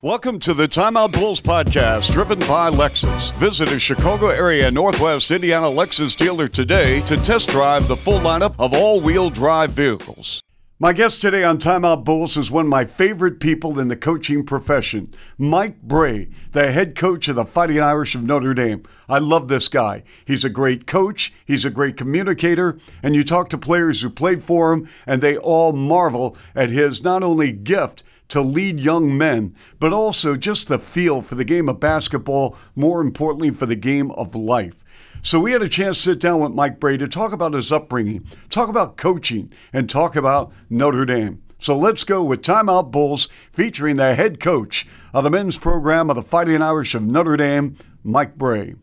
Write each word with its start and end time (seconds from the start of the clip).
Welcome 0.00 0.38
to 0.40 0.54
the 0.54 0.68
Timeout 0.68 1.10
Bulls 1.10 1.40
podcast, 1.40 2.12
driven 2.12 2.38
by 2.38 2.70
Lexus. 2.70 3.34
Visit 3.34 3.72
a 3.72 3.80
Chicago 3.80 4.28
area 4.28 4.70
Northwest 4.70 5.32
Indiana 5.32 5.66
Lexus 5.66 6.16
dealer 6.16 6.46
today 6.46 7.00
to 7.00 7.16
test 7.16 7.50
drive 7.50 7.88
the 7.88 7.96
full 7.96 8.20
lineup 8.20 8.54
of 8.60 8.72
all 8.72 9.00
wheel 9.00 9.28
drive 9.28 9.72
vehicles. 9.72 10.40
My 10.78 10.92
guest 10.92 11.20
today 11.20 11.42
on 11.42 11.58
Timeout 11.58 12.04
Bulls 12.04 12.36
is 12.36 12.48
one 12.48 12.66
of 12.66 12.70
my 12.70 12.84
favorite 12.84 13.40
people 13.40 13.80
in 13.80 13.88
the 13.88 13.96
coaching 13.96 14.46
profession, 14.46 15.12
Mike 15.36 15.82
Brey, 15.82 16.28
the 16.52 16.70
head 16.70 16.94
coach 16.94 17.26
of 17.26 17.34
the 17.34 17.44
Fighting 17.44 17.80
Irish 17.80 18.14
of 18.14 18.22
Notre 18.22 18.54
Dame. 18.54 18.84
I 19.08 19.18
love 19.18 19.48
this 19.48 19.66
guy. 19.66 20.04
He's 20.24 20.44
a 20.44 20.48
great 20.48 20.86
coach, 20.86 21.32
he's 21.44 21.64
a 21.64 21.70
great 21.70 21.96
communicator, 21.96 22.78
and 23.02 23.16
you 23.16 23.24
talk 23.24 23.50
to 23.50 23.58
players 23.58 24.02
who 24.02 24.10
played 24.10 24.44
for 24.44 24.72
him, 24.72 24.88
and 25.04 25.20
they 25.20 25.36
all 25.36 25.72
marvel 25.72 26.36
at 26.54 26.70
his 26.70 27.02
not 27.02 27.24
only 27.24 27.50
gift, 27.50 28.04
to 28.28 28.40
lead 28.40 28.80
young 28.80 29.16
men, 29.16 29.54
but 29.80 29.92
also 29.92 30.36
just 30.36 30.68
the 30.68 30.78
feel 30.78 31.22
for 31.22 31.34
the 31.34 31.44
game 31.44 31.68
of 31.68 31.80
basketball, 31.80 32.56
more 32.76 33.00
importantly, 33.00 33.50
for 33.50 33.66
the 33.66 33.76
game 33.76 34.10
of 34.12 34.34
life. 34.34 34.84
So 35.22 35.40
we 35.40 35.52
had 35.52 35.62
a 35.62 35.68
chance 35.68 35.96
to 35.98 36.10
sit 36.10 36.20
down 36.20 36.40
with 36.40 36.52
Mike 36.52 36.78
Brey 36.78 36.96
to 36.96 37.08
talk 37.08 37.32
about 37.32 37.54
his 37.54 37.72
upbringing, 37.72 38.24
talk 38.50 38.68
about 38.68 38.96
coaching, 38.96 39.52
and 39.72 39.90
talk 39.90 40.14
about 40.14 40.52
Notre 40.70 41.04
Dame. 41.04 41.42
So 41.58 41.76
let's 41.76 42.04
go 42.04 42.22
with 42.22 42.42
Timeout 42.42 42.92
Bulls 42.92 43.26
featuring 43.50 43.96
the 43.96 44.14
head 44.14 44.38
coach 44.38 44.86
of 45.12 45.24
the 45.24 45.30
men's 45.30 45.58
program 45.58 46.08
of 46.08 46.14
the 46.14 46.22
Fighting 46.22 46.62
Irish 46.62 46.94
of 46.94 47.02
Notre 47.02 47.36
Dame, 47.36 47.76
Mike 48.04 48.36
Brey. 48.36 48.76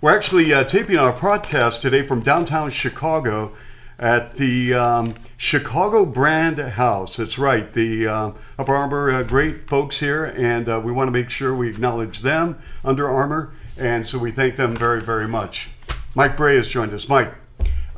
We're 0.00 0.14
actually 0.14 0.52
uh, 0.52 0.62
taping 0.62 0.96
our 0.96 1.12
podcast 1.12 1.80
today 1.80 2.02
from 2.02 2.20
downtown 2.20 2.70
Chicago 2.70 3.52
at 3.98 4.34
the 4.36 4.74
um, 4.74 5.14
Chicago 5.36 6.06
Brand 6.06 6.58
House. 6.58 7.16
That's 7.16 7.38
right, 7.38 7.72
the 7.72 8.06
uh, 8.06 8.32
Under 8.58 8.74
Armour 8.74 9.10
uh, 9.10 9.22
great 9.22 9.68
folks 9.68 10.00
here, 10.00 10.24
and 10.36 10.68
uh, 10.68 10.80
we 10.82 10.92
want 10.92 11.08
to 11.08 11.12
make 11.12 11.30
sure 11.30 11.54
we 11.54 11.68
acknowledge 11.68 12.20
them, 12.20 12.58
Under 12.84 13.08
Armour, 13.08 13.52
and 13.78 14.06
so 14.06 14.18
we 14.18 14.30
thank 14.30 14.56
them 14.56 14.76
very, 14.76 15.00
very 15.00 15.26
much. 15.26 15.70
Mike 16.14 16.36
Brey 16.36 16.56
has 16.56 16.68
joined 16.68 16.92
us. 16.92 17.08
Mike, 17.08 17.32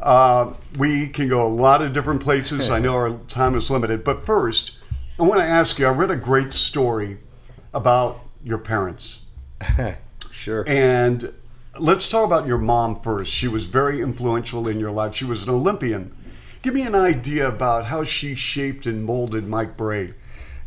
uh, 0.01 0.55
we 0.79 1.09
can 1.09 1.29
go 1.29 1.47
a 1.47 1.48
lot 1.48 1.83
of 1.83 1.92
different 1.92 2.23
places. 2.23 2.70
I 2.70 2.79
know 2.79 2.95
our 2.95 3.19
time 3.29 3.55
is 3.55 3.70
limited, 3.70 4.03
but 4.05 4.23
first, 4.23 4.79
I 5.19 5.23
want 5.23 5.41
to 5.41 5.47
ask 5.47 5.79
you. 5.79 5.87
I 5.87 5.91
read 5.91 6.11
a 6.11 6.17
great 6.17 6.53
story 6.53 7.19
about 7.75 8.20
your 8.42 8.59
parents. 8.59 9.27
sure. 10.31 10.64
And 10.67 11.33
let's 11.81 12.09
talk 12.09 12.27
about 12.27 12.47
your 12.47 12.59
mom 12.59 13.00
first. 13.00 13.33
She 13.33 13.48
was 13.48 13.67
very 13.67 14.00
influential 14.00 14.69
in 14.69 14.78
your 14.78 14.91
life. 14.91 15.14
She 15.14 15.25
was 15.25 15.45
an 15.45 15.50
Olympian. 15.50 16.14
Give 16.62 16.75
me 16.75 16.83
an 16.83 16.95
idea 16.95 17.48
about 17.48 17.86
how 17.86 18.05
she 18.05 18.34
shaped 18.34 18.84
and 18.84 19.05
molded 19.05 19.48
Mike 19.48 19.77
Brey. 19.77 20.12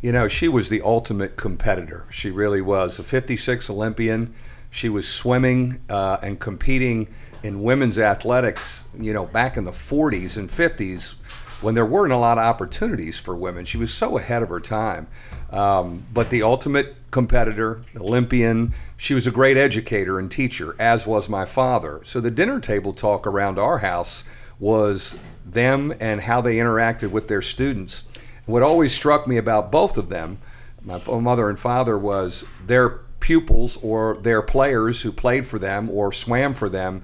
You 0.02 0.11
know, 0.11 0.28
she 0.28 0.47
was 0.47 0.69
the 0.69 0.81
ultimate 0.81 1.38
competitor. 1.38 2.08
She 2.09 2.31
really 2.31 2.61
was. 2.61 2.97
A 2.97 3.03
56 3.03 3.69
Olympian. 3.69 4.34
She 4.72 4.89
was 4.89 5.08
swimming 5.08 5.81
uh, 5.88 6.17
and 6.23 6.39
competing 6.39 7.08
in 7.44 7.61
women's 7.61 8.00
athletics, 8.00 8.88
you 8.97 9.14
know, 9.14 9.28
back 9.28 9.56
in 9.56 9.66
the 9.66 9.72
40s 9.72 10.36
and 10.36 10.50
50s 10.50 11.16
when 11.64 11.75
there 11.75 11.86
weren't 11.86 12.14
a 12.14 12.17
lot 12.17 12.38
of 12.38 12.44
opportunities 12.44 13.17
for 13.17 13.36
women. 13.36 13.64
She 13.64 13.78
was 13.78 13.94
so 13.94 14.17
ahead 14.17 14.44
of 14.44 14.50
her 14.50 14.59
time. 14.59 15.08
Um, 15.50 16.06
but 16.14 16.30
the 16.30 16.44
ultimate 16.44 16.95
competitor, 17.09 17.81
Olympian, 17.95 18.73
she 18.97 19.14
was 19.14 19.25
a 19.25 19.31
great 19.31 19.56
educator 19.56 20.19
and 20.19 20.30
teacher, 20.30 20.75
as 20.78 21.08
was 21.08 21.30
my 21.30 21.45
father. 21.45 22.02
So 22.03 22.19
the 22.19 22.31
dinner 22.31 22.59
table 22.59 22.91
talk 22.91 23.25
around 23.25 23.58
our 23.58 23.78
house 23.78 24.25
was 24.59 25.16
them 25.45 25.94
and 26.00 26.22
how 26.22 26.41
they 26.41 26.58
interacted 26.58 27.11
with 27.11 27.28
their 27.28 27.41
students. 27.41 28.03
What 28.45 28.61
always 28.61 28.94
struck 28.94 29.25
me 29.25 29.38
about 29.38 29.72
both 29.72 29.97
of 29.97 30.09
them, 30.09 30.39
my 30.81 31.00
mother 31.08 31.50
and 31.50 31.59
father, 31.59 31.97
was 31.97 32.44
their 32.66 32.89
pupils 33.22 33.78
or 33.81 34.17
their 34.17 34.41
players 34.41 35.03
who 35.03 35.11
played 35.14 35.47
for 35.47 35.59
them 35.59 35.89
or 35.89 36.11
swam 36.11 36.53
for 36.53 36.67
them 36.67 37.03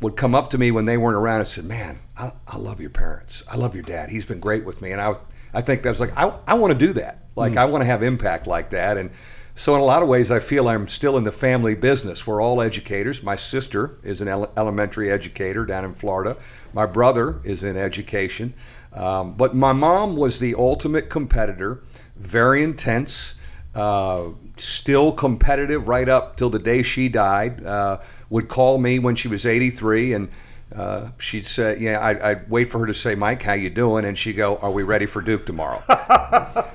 would 0.00 0.16
come 0.16 0.34
up 0.34 0.50
to 0.50 0.58
me 0.58 0.70
when 0.70 0.84
they 0.84 0.96
weren't 0.96 1.16
around 1.16 1.40
and 1.40 1.48
said, 1.48 1.64
"Man, 1.64 2.00
I, 2.16 2.32
I 2.46 2.58
love 2.58 2.80
your 2.80 2.90
parents. 2.90 3.42
I 3.50 3.56
love 3.56 3.74
your 3.74 3.84
dad. 3.84 4.10
He's 4.10 4.24
been 4.24 4.40
great 4.40 4.64
with 4.64 4.82
me." 4.82 4.92
And 4.92 5.00
I, 5.00 5.14
I 5.54 5.62
think 5.62 5.82
that 5.82 5.88
was 5.88 6.00
like, 6.00 6.16
I, 6.16 6.38
I 6.46 6.54
want 6.54 6.72
to 6.72 6.78
do 6.78 6.92
that. 6.94 7.24
Like, 7.34 7.54
mm. 7.54 7.58
I 7.58 7.64
want 7.64 7.82
to 7.82 7.86
have 7.86 8.02
impact 8.02 8.46
like 8.46 8.70
that. 8.70 8.96
And 8.96 9.10
so, 9.54 9.74
in 9.74 9.80
a 9.80 9.84
lot 9.84 10.02
of 10.02 10.08
ways, 10.08 10.30
I 10.30 10.38
feel 10.38 10.68
I'm 10.68 10.86
still 10.86 11.16
in 11.16 11.24
the 11.24 11.32
family 11.32 11.74
business. 11.74 12.26
We're 12.26 12.42
all 12.42 12.60
educators. 12.60 13.22
My 13.22 13.36
sister 13.36 13.98
is 14.02 14.20
an 14.20 14.28
ele- 14.28 14.52
elementary 14.54 15.10
educator 15.10 15.64
down 15.64 15.86
in 15.86 15.94
Florida. 15.94 16.36
My 16.74 16.84
brother 16.84 17.40
is 17.42 17.64
in 17.64 17.74
education. 17.74 18.52
Um, 18.92 19.32
but 19.32 19.54
my 19.54 19.72
mom 19.72 20.14
was 20.14 20.40
the 20.40 20.54
ultimate 20.54 21.08
competitor, 21.08 21.82
very 22.16 22.62
intense. 22.62 23.36
Uh, 23.76 24.30
still 24.56 25.12
competitive 25.12 25.86
right 25.86 26.08
up 26.08 26.36
till 26.36 26.48
the 26.48 26.58
day 26.58 26.82
she 26.82 27.10
died. 27.10 27.62
Uh, 27.62 28.00
would 28.30 28.48
call 28.48 28.78
me 28.78 28.98
when 28.98 29.14
she 29.14 29.28
was 29.28 29.44
83 29.44 30.14
and 30.14 30.28
uh, 30.74 31.10
she'd 31.18 31.46
say, 31.46 31.76
"Yeah, 31.78 32.04
I'd, 32.04 32.20
I'd, 32.20 32.50
wait 32.50 32.70
for 32.70 32.80
her 32.80 32.86
to 32.86 32.94
say, 32.94 33.14
Mike, 33.14 33.42
how 33.42 33.52
you 33.52 33.70
doing?" 33.70 34.04
And 34.04 34.18
she'd 34.18 34.32
go, 34.32 34.56
"Are 34.56 34.70
we 34.70 34.82
ready 34.82 35.06
for 35.06 35.22
Duke 35.22 35.46
tomorrow?" 35.46 35.78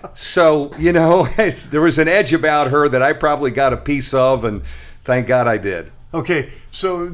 so 0.13 0.71
you 0.79 0.93
know, 0.93 1.25
there 1.71 1.81
was 1.81 1.99
an 1.99 2.07
edge 2.07 2.33
about 2.33 2.71
her 2.71 2.87
that 2.87 3.01
I 3.01 3.13
probably 3.13 3.51
got 3.51 3.73
a 3.73 3.77
piece 3.77 4.13
of, 4.13 4.45
and 4.45 4.63
thank 5.03 5.27
God 5.27 5.45
I 5.47 5.57
did. 5.57 5.91
Okay, 6.13 6.51
so 6.71 7.11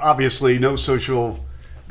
obviously 0.00 0.58
no 0.58 0.76
social 0.76 1.40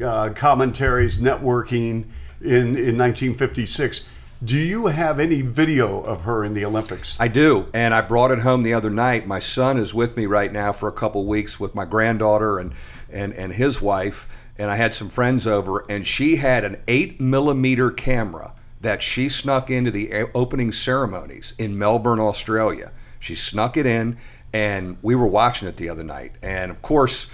uh, 0.04 0.30
commentaries, 0.34 1.20
networking 1.20 2.06
in 2.40 2.78
in 2.78 2.98
1956. 2.98 4.08
Do 4.44 4.58
you 4.58 4.88
have 4.88 5.20
any 5.20 5.44
video 5.44 6.02
of 6.02 6.24
her 6.24 6.44
in 6.44 6.56
the 6.56 6.66
Olympics? 6.66 7.16
I 7.20 7.28
do, 7.28 7.68
and 7.76 7.94
I 7.94 8.02
brought 8.02 8.32
it 8.32 8.40
home 8.40 8.64
the 8.64 8.74
other 8.74 8.90
night. 8.90 9.28
My 9.28 9.38
son 9.38 9.78
is 9.78 9.94
with 9.94 10.18
me 10.18 10.26
right 10.26 10.52
now 10.52 10.72
for 10.72 10.90
a 10.90 10.92
couple 10.92 11.28
weeks 11.28 11.60
with 11.60 11.76
my 11.76 11.86
granddaughter 11.86 12.58
and 12.58 12.74
and 13.12 13.34
and 13.34 13.54
his 13.54 13.84
wife, 13.84 14.28
and 14.58 14.72
I 14.72 14.78
had 14.78 14.96
some 14.96 15.10
friends 15.10 15.46
over, 15.46 15.86
and 15.88 16.08
she 16.08 16.38
had 16.38 16.64
an 16.64 16.82
eight 16.88 17.22
millimeter 17.22 17.92
camera 17.92 18.56
that 18.80 19.04
she 19.04 19.30
snuck 19.30 19.70
into 19.70 19.92
the 19.92 20.12
opening 20.34 20.72
ceremonies 20.72 21.54
in 21.60 21.78
Melbourne, 21.78 22.20
Australia. 22.20 22.92
She 23.20 23.36
snuck 23.36 23.78
it 23.78 23.86
in, 23.86 24.18
and 24.52 24.98
we 25.04 25.14
were 25.14 25.28
watching 25.28 25.68
it 25.68 25.78
the 25.78 25.90
other 25.90 26.04
night, 26.04 26.32
and 26.42 26.72
of 26.72 26.82
course. 26.82 27.28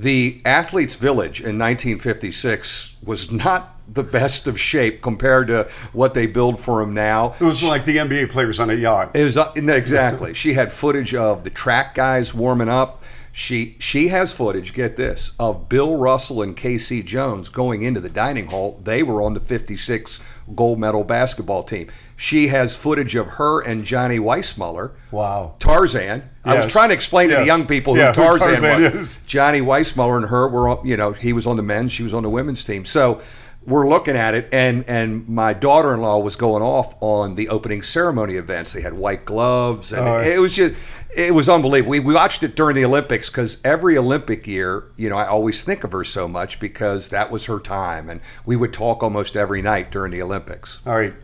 The 0.00 0.40
Athletes 0.44 0.94
Village 0.94 1.40
in 1.40 1.58
1956 1.58 2.98
was 3.02 3.32
not 3.32 3.77
the 3.88 4.02
best 4.02 4.46
of 4.46 4.60
shape 4.60 5.00
compared 5.02 5.48
to 5.48 5.68
what 5.92 6.14
they 6.14 6.26
build 6.26 6.60
for 6.60 6.82
him 6.82 6.92
now. 6.94 7.34
It 7.40 7.44
was 7.44 7.62
like 7.62 7.84
the 7.84 7.96
NBA 7.96 8.30
players 8.30 8.60
on 8.60 8.70
a 8.70 8.74
yacht. 8.74 9.12
It 9.14 9.24
was 9.24 9.36
uh, 9.36 9.52
exactly. 9.56 10.34
she 10.34 10.52
had 10.52 10.72
footage 10.72 11.14
of 11.14 11.44
the 11.44 11.50
track 11.50 11.94
guys 11.94 12.34
warming 12.34 12.68
up. 12.68 13.02
She 13.30 13.76
she 13.78 14.08
has 14.08 14.32
footage. 14.32 14.72
Get 14.72 14.96
this 14.96 15.32
of 15.38 15.68
Bill 15.68 15.96
Russell 15.96 16.42
and 16.42 16.56
K.C. 16.56 17.02
Jones 17.02 17.48
going 17.48 17.82
into 17.82 18.00
the 18.00 18.08
dining 18.08 18.46
hall. 18.46 18.80
They 18.82 19.02
were 19.02 19.22
on 19.22 19.34
the 19.34 19.40
'56 19.40 20.20
gold 20.56 20.80
medal 20.80 21.04
basketball 21.04 21.62
team. 21.62 21.88
She 22.16 22.48
has 22.48 22.74
footage 22.74 23.14
of 23.14 23.28
her 23.34 23.60
and 23.60 23.84
Johnny 23.84 24.18
Weissmuller. 24.18 24.92
Wow. 25.12 25.54
Tarzan. 25.60 26.18
Yes. 26.18 26.30
I 26.44 26.56
was 26.56 26.66
trying 26.66 26.88
to 26.88 26.94
explain 26.94 27.28
yes. 27.28 27.38
to 27.38 27.40
the 27.42 27.46
young 27.46 27.66
people 27.66 27.94
who, 27.94 28.00
yeah, 28.00 28.10
Tarzan, 28.10 28.56
who 28.56 28.60
Tarzan, 28.60 28.98
was. 28.98 29.08
Is. 29.08 29.16
Johnny 29.18 29.60
Weissmuller 29.60 30.16
and 30.16 30.26
her 30.26 30.48
were, 30.48 30.68
on, 30.68 30.84
you 30.84 30.96
know, 30.96 31.12
he 31.12 31.32
was 31.32 31.46
on 31.46 31.56
the 31.56 31.62
men's, 31.62 31.92
she 31.92 32.02
was 32.02 32.14
on 32.14 32.24
the 32.24 32.30
women's 32.30 32.64
team. 32.64 32.84
So 32.84 33.20
we're 33.68 33.86
looking 33.86 34.16
at 34.16 34.34
it, 34.34 34.48
and 34.50 34.88
and 34.88 35.28
my 35.28 35.52
daughter-in-law 35.52 36.18
was 36.18 36.36
going 36.36 36.62
off 36.62 36.96
on 37.00 37.34
the 37.34 37.50
opening 37.50 37.82
ceremony 37.82 38.34
events. 38.34 38.72
They 38.72 38.80
had 38.80 38.94
white 38.94 39.26
gloves, 39.26 39.92
and 39.92 40.04
right. 40.04 40.26
it 40.26 40.38
was 40.38 40.56
just 40.56 40.74
it 41.14 41.34
was 41.34 41.48
unbelievable. 41.48 41.90
We, 41.90 42.00
we 42.00 42.14
watched 42.14 42.42
it 42.42 42.56
during 42.56 42.76
the 42.76 42.84
Olympics 42.84 43.28
because 43.28 43.58
every 43.62 43.98
Olympic 43.98 44.46
year, 44.46 44.84
you 44.96 45.10
know, 45.10 45.18
I 45.18 45.26
always 45.26 45.62
think 45.62 45.84
of 45.84 45.92
her 45.92 46.02
so 46.02 46.26
much 46.26 46.58
because 46.58 47.10
that 47.10 47.30
was 47.30 47.44
her 47.44 47.60
time, 47.60 48.08
and 48.08 48.20
we 48.46 48.56
would 48.56 48.72
talk 48.72 49.02
almost 49.02 49.36
every 49.36 49.60
night 49.60 49.92
during 49.92 50.12
the 50.12 50.22
Olympics. 50.22 50.80
All 50.86 50.96
right. 50.96 51.14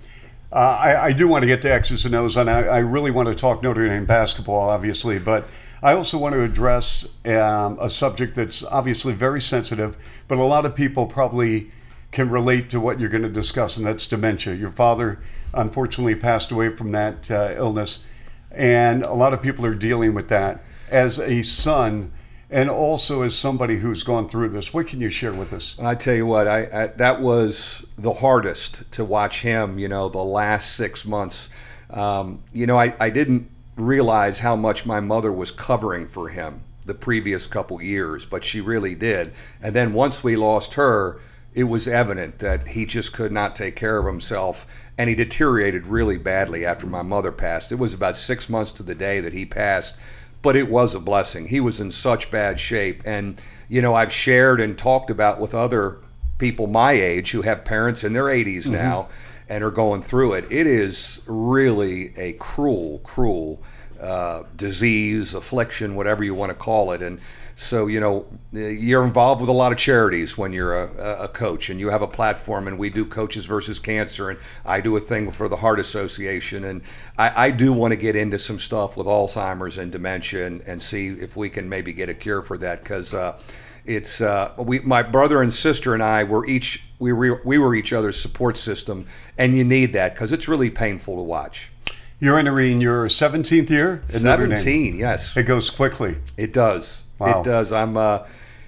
Uh, 0.53 0.78
I, 0.81 1.06
I, 1.06 1.12
do 1.12 1.27
want 1.27 1.43
to 1.43 1.49
get 1.49 1.62
to 1.62 1.72
X's 1.72 2.06
and 2.06 2.15
O's, 2.15 2.37
and 2.37 2.49
I, 2.49 2.60
I, 2.60 2.78
really 2.78 3.10
want 3.10 3.27
to 3.27 3.34
talk 3.34 3.60
Notre 3.60 3.88
Dame 3.88 4.04
basketball, 4.04 4.69
obviously, 4.69 5.19
but 5.19 5.48
I 5.83 5.95
also 5.95 6.16
want 6.16 6.34
to 6.34 6.42
address 6.42 7.16
um, 7.27 7.77
a 7.80 7.91
subject 7.91 8.36
that's 8.36 8.63
obviously 8.63 9.15
very 9.15 9.41
sensitive, 9.41 9.97
but 10.28 10.39
a 10.39 10.45
lot 10.45 10.65
of 10.65 10.77
people 10.77 11.09
probably 11.09 11.72
can 12.15 12.31
relate 12.31 12.71
to 12.71 12.81
what 12.81 12.99
you're 12.99 13.11
going 13.11 13.22
to 13.22 13.28
discuss, 13.28 13.77
and 13.77 13.87
that's 13.87 14.07
dementia. 14.07 14.55
Your 14.55 14.71
father, 14.71 15.19
unfortunately, 15.53 16.15
passed 16.15 16.51
away 16.51 16.71
from 16.71 16.93
that 16.93 17.31
uh, 17.31 17.53
illness, 17.57 18.07
and 18.51 19.03
a 19.03 19.13
lot 19.13 19.34
of 19.34 19.43
people 19.43 19.66
are 19.66 19.75
dealing 19.75 20.15
with 20.15 20.28
that. 20.28 20.63
As 20.91 21.19
a 21.19 21.43
son, 21.43 22.13
and 22.49 22.71
also 22.71 23.22
as 23.22 23.37
somebody 23.37 23.78
who's 23.78 24.05
gone 24.05 24.28
through 24.28 24.51
this, 24.51 24.72
what 24.72 24.87
can 24.87 25.01
you 25.01 25.11
share 25.11 25.33
with 25.33 25.53
us? 25.53 25.78
I 25.81 25.97
tell 25.97 26.15
you 26.15 26.25
what, 26.25 26.47
I, 26.47 26.84
I 26.84 26.87
that 26.87 27.21
was 27.21 27.84
the 27.97 28.15
hardest 28.15 28.91
to 28.93 29.05
watch 29.05 29.43
him. 29.43 29.78
You 29.78 29.89
know, 29.89 30.09
the 30.09 30.22
last 30.22 30.77
six 30.77 31.05
months. 31.05 31.51
Um, 31.91 32.43
you 32.53 32.67
know, 32.67 32.78
I, 32.78 32.95
I 32.99 33.10
didn't 33.10 33.51
realize 33.77 34.39
how 34.39 34.57
much 34.57 34.87
my 34.87 35.01
mother 35.01 35.33
was 35.33 35.51
covering 35.51 36.07
for 36.07 36.28
him 36.28 36.63
the 36.84 36.95
previous 36.95 37.47
couple 37.47 37.83
years, 37.83 38.25
but 38.25 38.45
she 38.45 38.60
really 38.60 38.95
did. 38.95 39.33
And 39.60 39.75
then 39.75 39.93
once 39.93 40.22
we 40.22 40.37
lost 40.37 40.75
her, 40.75 41.19
it 41.54 41.65
was 41.65 41.86
evident 41.86 42.41
that 42.41 42.68
he 42.68 42.84
just 42.84 43.12
could 43.12 43.30
not 43.30 43.54
take 43.54 43.77
care 43.77 43.98
of 43.98 44.06
himself 44.06 44.66
and 44.98 45.09
he 45.09 45.15
deteriorated 45.15 45.86
really 45.86 46.18
badly 46.18 46.65
after 46.65 46.86
my 46.86 47.03
mother 47.03 47.33
passed. 47.33 47.71
It 47.71 47.77
was 47.77 47.95
about 47.95 48.16
six 48.16 48.48
months 48.48 48.72
to 48.72 48.83
the 48.83 48.95
day 48.95 49.21
that 49.21 49.33
he 49.33 49.47
passed, 49.47 49.97
but 50.42 50.56
it 50.56 50.68
was 50.68 50.95
a 50.95 51.01
blessing. 51.01 51.48
He 51.48 51.60
was 51.60 51.80
in 51.80 51.91
such 51.91 52.30
bad 52.30 52.59
shape. 52.59 53.03
And, 53.04 53.41
you 53.68 53.80
know, 53.80 53.95
I've 53.95 54.12
shared 54.12 54.60
and 54.60 54.77
talked 54.77 55.10
about 55.10 55.41
with 55.41 55.54
other 55.54 55.98
people 56.39 56.66
my 56.66 56.92
age 56.92 57.30
who 57.30 57.42
have 57.42 57.65
parents 57.65 58.03
in 58.03 58.12
their 58.12 58.24
80s 58.24 58.62
mm-hmm. 58.62 58.72
now 58.72 59.09
and 59.48 59.62
are 59.62 59.71
going 59.71 60.03
through 60.03 60.34
it. 60.34 60.45
It 60.50 60.66
is 60.66 61.22
really 61.27 62.16
a 62.18 62.33
cruel, 62.34 62.98
cruel 63.00 63.62
uh, 64.00 64.42
disease, 64.57 65.34
affliction, 65.34 65.95
whatever 65.95 66.24
you 66.24 66.34
want 66.34 66.50
to 66.50 66.57
call 66.57 66.91
it. 66.92 67.00
And 67.00 67.21
so, 67.54 67.86
you 67.86 68.01
know, 68.01 68.27
you're 68.53 69.04
involved 69.04 69.41
with 69.41 69.48
a 69.48 69.53
lot 69.53 69.71
of 69.71 69.78
charities 69.78 70.36
when 70.36 70.53
you're 70.53 70.77
a, 70.77 71.24
a, 71.24 71.28
coach 71.28 71.71
and 71.71 71.78
you 71.78 71.91
have 71.91 72.03
a 72.03 72.09
platform, 72.09 72.66
and 72.66 72.78
we 72.78 72.91
do 72.91 73.04
Coaches 73.04 73.47
versus 73.47 73.78
Cancer, 73.78 74.28
and 74.30 74.41
I 74.65 74.80
do 74.80 74.97
a 74.97 75.01
thing 75.01 75.30
for 75.30 75.48
the 75.48 75.56
Heart 75.56 75.78
Association. 75.78 76.65
And 76.65 76.83
I, 77.16 77.47
I 77.47 77.51
do 77.53 77.72
want 77.72 77.92
to 77.92 77.97
get 77.97 78.16
into 78.16 78.41
some 78.41 78.59
stuff 78.59 78.97
with 78.97 79.06
Alzheimer's 79.06 79.78
and 79.78 79.92
dementia 79.92 80.47
and, 80.47 80.62
and 80.62 80.83
see 80.83 81.09
if 81.09 81.36
we 81.36 81.48
can 81.48 81.68
maybe 81.68 81.92
get 81.92 82.09
a 82.09 82.15
cure 82.15 82.42
for 82.42 82.59
that 82.59 82.83
because. 82.83 83.15
Uh, 83.15 83.39
it's 83.86 84.22
uh, 84.22 84.54
we 84.57 84.80
my 84.80 85.03
brother 85.03 85.42
and 85.42 85.53
sister 85.53 85.92
and 85.92 86.03
I 86.03 86.24
were 86.24 86.47
each 86.47 86.83
we 86.98 87.12
were 87.12 87.42
we 87.45 87.59
were 87.59 87.74
each 87.74 87.92
other's 87.92 88.18
support 88.18 88.57
system, 88.57 89.04
and 89.36 89.54
you 89.54 89.62
need 89.62 89.92
that 89.92 90.15
because 90.15 90.33
it's 90.33 90.48
really 90.48 90.71
painful 90.71 91.16
to 91.16 91.22
watch. 91.22 91.71
You're 92.18 92.39
entering 92.39 92.80
your 92.80 93.09
17th 93.09 93.68
year. 93.68 94.03
17, 94.07 94.97
yes. 94.97 95.36
It 95.36 95.42
goes 95.42 95.68
quickly. 95.68 96.16
It 96.39 96.54
does. 96.54 97.03
Wow. 97.19 97.41
It 97.41 97.45
does. 97.45 97.72
I'm. 97.72 97.97
Uh, 97.97 98.27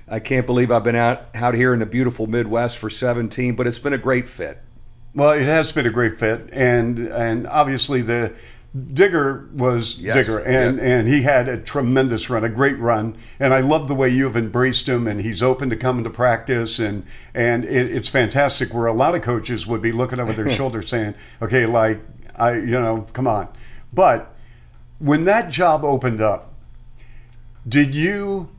I 0.09 0.21
can't 0.21 0.47
believe 0.47 0.71
I've 0.71 0.85
been 0.85 0.95
out 0.95 1.27
out 1.35 1.55
here 1.55 1.75
in 1.75 1.81
the 1.81 1.87
beautiful 1.87 2.27
Midwest 2.27 2.79
for 2.79 2.89
17, 2.89 3.57
but 3.57 3.67
it's 3.67 3.81
been 3.81 3.93
a 3.93 3.99
great 3.99 4.29
fit. 4.29 4.63
Well, 5.15 5.33
it 5.33 5.45
has 5.45 5.73
been 5.73 5.87
a 5.87 5.91
great 5.91 6.19
fit, 6.19 6.51
and 6.53 6.99
and 6.99 7.47
obviously 7.47 8.03
the 8.03 8.35
Digger 8.93 9.49
was 9.55 9.99
yes. 9.99 10.17
Digger, 10.17 10.41
and, 10.41 10.79
and 10.79 11.09
he 11.09 11.23
had 11.23 11.49
a 11.49 11.57
tremendous 11.57 12.29
run, 12.29 12.45
a 12.45 12.49
great 12.49 12.79
run, 12.79 13.17
and 13.41 13.55
I 13.55 13.61
love 13.61 13.89
the 13.89 13.95
way 13.95 14.11
you 14.11 14.25
have 14.25 14.37
embraced 14.37 14.89
him, 14.89 15.07
and 15.07 15.21
he's 15.21 15.43
open 15.43 15.71
to 15.71 15.77
coming 15.77 16.05
to 16.05 16.11
practice, 16.11 16.79
and 16.79 17.05
and 17.35 17.65
it, 17.65 17.91
it's 17.91 18.11
fantastic. 18.11 18.75
Where 18.75 18.87
a 18.87 18.93
lot 18.93 19.15
of 19.15 19.23
coaches 19.23 19.67
would 19.67 19.81
be 19.81 19.93
looking 19.93 20.21
over 20.21 20.33
their 20.33 20.51
shoulder 20.59 20.83
saying, 20.83 21.15
"Okay, 21.41 21.65
like 21.65 22.01
I, 22.39 22.55
you 22.57 22.67
know, 22.67 23.07
come 23.13 23.27
on," 23.27 23.49
but 23.93 24.35
when 24.99 25.25
that 25.25 25.51
job 25.51 25.85
opened 25.85 26.21
up, 26.21 26.53
did 27.69 27.95
you 27.95 28.51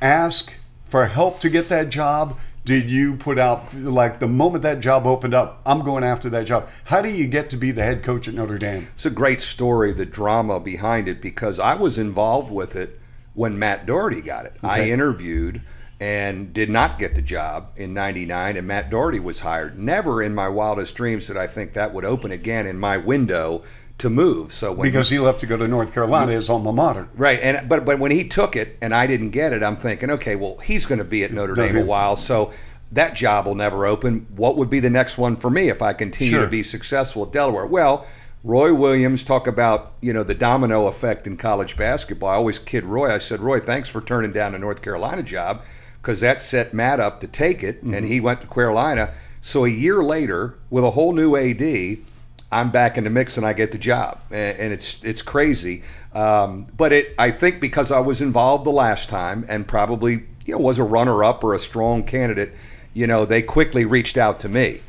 ask 0.00 0.58
for 0.84 1.06
help 1.06 1.40
to 1.40 1.50
get 1.50 1.68
that 1.68 1.88
job? 1.88 2.38
Did 2.64 2.90
you 2.90 3.16
put 3.16 3.38
out, 3.38 3.74
like, 3.74 4.20
the 4.20 4.28
moment 4.28 4.62
that 4.62 4.78
job 4.78 5.04
opened 5.04 5.34
up, 5.34 5.60
I'm 5.66 5.82
going 5.82 6.04
after 6.04 6.30
that 6.30 6.46
job? 6.46 6.68
How 6.84 7.02
do 7.02 7.08
you 7.08 7.26
get 7.26 7.50
to 7.50 7.56
be 7.56 7.72
the 7.72 7.82
head 7.82 8.04
coach 8.04 8.28
at 8.28 8.34
Notre 8.34 8.58
Dame? 8.58 8.86
It's 8.94 9.04
a 9.04 9.10
great 9.10 9.40
story, 9.40 9.92
the 9.92 10.06
drama 10.06 10.60
behind 10.60 11.08
it, 11.08 11.20
because 11.20 11.58
I 11.58 11.74
was 11.74 11.98
involved 11.98 12.52
with 12.52 12.76
it 12.76 13.00
when 13.34 13.58
Matt 13.58 13.86
Doherty 13.86 14.20
got 14.20 14.46
it. 14.46 14.54
Okay. 14.62 14.68
I 14.68 14.90
interviewed 14.90 15.62
and 16.02 16.52
did 16.52 16.68
not 16.68 16.98
get 16.98 17.14
the 17.14 17.22
job 17.22 17.70
in 17.76 17.94
99 17.94 18.56
and 18.56 18.66
Matt 18.66 18.90
Doherty 18.90 19.20
was 19.20 19.38
hired. 19.38 19.78
Never 19.78 20.20
in 20.20 20.34
my 20.34 20.48
wildest 20.48 20.96
dreams 20.96 21.28
did 21.28 21.36
I 21.36 21.46
think 21.46 21.74
that 21.74 21.94
would 21.94 22.04
open 22.04 22.32
again 22.32 22.66
in 22.66 22.76
my 22.76 22.96
window 22.96 23.62
to 24.02 24.10
move. 24.10 24.52
So 24.52 24.74
because 24.74 25.08
he, 25.08 25.16
he, 25.16 25.20
left 25.20 25.40
to 25.40 25.46
go 25.46 25.56
to 25.56 25.66
North 25.66 25.94
Carolina, 25.94 26.32
his 26.32 26.50
alma 26.50 26.72
mater, 26.72 27.08
right? 27.14 27.38
And 27.40 27.68
but 27.68 27.84
but 27.84 27.98
when 27.98 28.10
he 28.10 28.26
took 28.26 28.54
it 28.56 28.76
and 28.82 28.94
I 28.94 29.06
didn't 29.06 29.30
get 29.30 29.52
it, 29.52 29.62
I'm 29.62 29.76
thinking, 29.76 30.10
okay, 30.10 30.36
well 30.36 30.58
he's 30.58 30.86
going 30.86 30.98
to 30.98 31.04
be 31.04 31.24
at 31.24 31.32
Notre 31.32 31.54
Dame 31.54 31.76
a 31.76 31.84
while, 31.84 32.16
so 32.16 32.52
that 32.90 33.14
job 33.14 33.46
will 33.46 33.54
never 33.54 33.86
open. 33.86 34.26
What 34.34 34.56
would 34.56 34.68
be 34.68 34.80
the 34.80 34.90
next 34.90 35.18
one 35.18 35.36
for 35.36 35.50
me 35.50 35.68
if 35.68 35.80
I 35.80 35.92
continue 35.92 36.34
sure. 36.34 36.44
to 36.44 36.50
be 36.50 36.62
successful 36.62 37.24
at 37.24 37.32
Delaware? 37.32 37.66
Well. 37.66 38.06
Roy 38.44 38.74
Williams 38.74 39.22
talk 39.22 39.46
about 39.46 39.92
you 40.00 40.12
know 40.12 40.24
the 40.24 40.34
domino 40.34 40.88
effect 40.88 41.28
in 41.28 41.36
college 41.36 41.76
basketball. 41.76 42.28
I 42.28 42.34
always 42.34 42.58
kid 42.58 42.82
Roy. 42.82 43.14
I 43.14 43.18
said, 43.18 43.38
Roy, 43.38 43.60
thanks 43.60 43.88
for 43.88 44.00
turning 44.00 44.32
down 44.32 44.52
a 44.52 44.58
North 44.58 44.82
Carolina 44.82 45.22
job 45.22 45.62
because 46.00 46.18
that 46.22 46.40
set 46.40 46.74
Matt 46.74 46.98
up 46.98 47.20
to 47.20 47.28
take 47.28 47.62
it, 47.62 47.76
mm-hmm. 47.76 47.94
and 47.94 48.04
he 48.04 48.18
went 48.18 48.40
to 48.40 48.48
Carolina. 48.48 49.14
So 49.40 49.64
a 49.64 49.68
year 49.68 50.02
later, 50.02 50.58
with 50.70 50.82
a 50.82 50.90
whole 50.90 51.12
new 51.12 51.36
AD, 51.36 51.98
I'm 52.52 52.70
back 52.70 52.98
in 52.98 53.04
the 53.04 53.10
mix 53.10 53.38
and 53.38 53.46
I 53.46 53.54
get 53.54 53.72
the 53.72 53.78
job, 53.78 54.20
and, 54.30 54.72
it's 54.72 55.02
it's 55.02 55.22
crazy. 55.22 55.82
Um, 56.12 56.66
but 56.76 56.92
it, 56.92 57.14
I 57.18 57.30
think, 57.30 57.60
because 57.60 57.90
I 57.90 58.00
was 58.00 58.20
involved 58.20 58.66
the 58.66 58.70
last 58.70 59.08
time 59.08 59.46
and 59.48 59.66
probably 59.66 60.24
you 60.44 60.54
know 60.54 60.58
was 60.58 60.78
a 60.78 60.84
runner 60.84 61.24
up 61.24 61.42
or 61.42 61.54
a 61.54 61.58
strong 61.58 62.04
candidate, 62.04 62.54
you 62.92 63.06
know, 63.06 63.24
they 63.24 63.40
quickly 63.40 63.86
reached 63.86 64.18
out 64.18 64.38
to 64.40 64.50
me, 64.50 64.82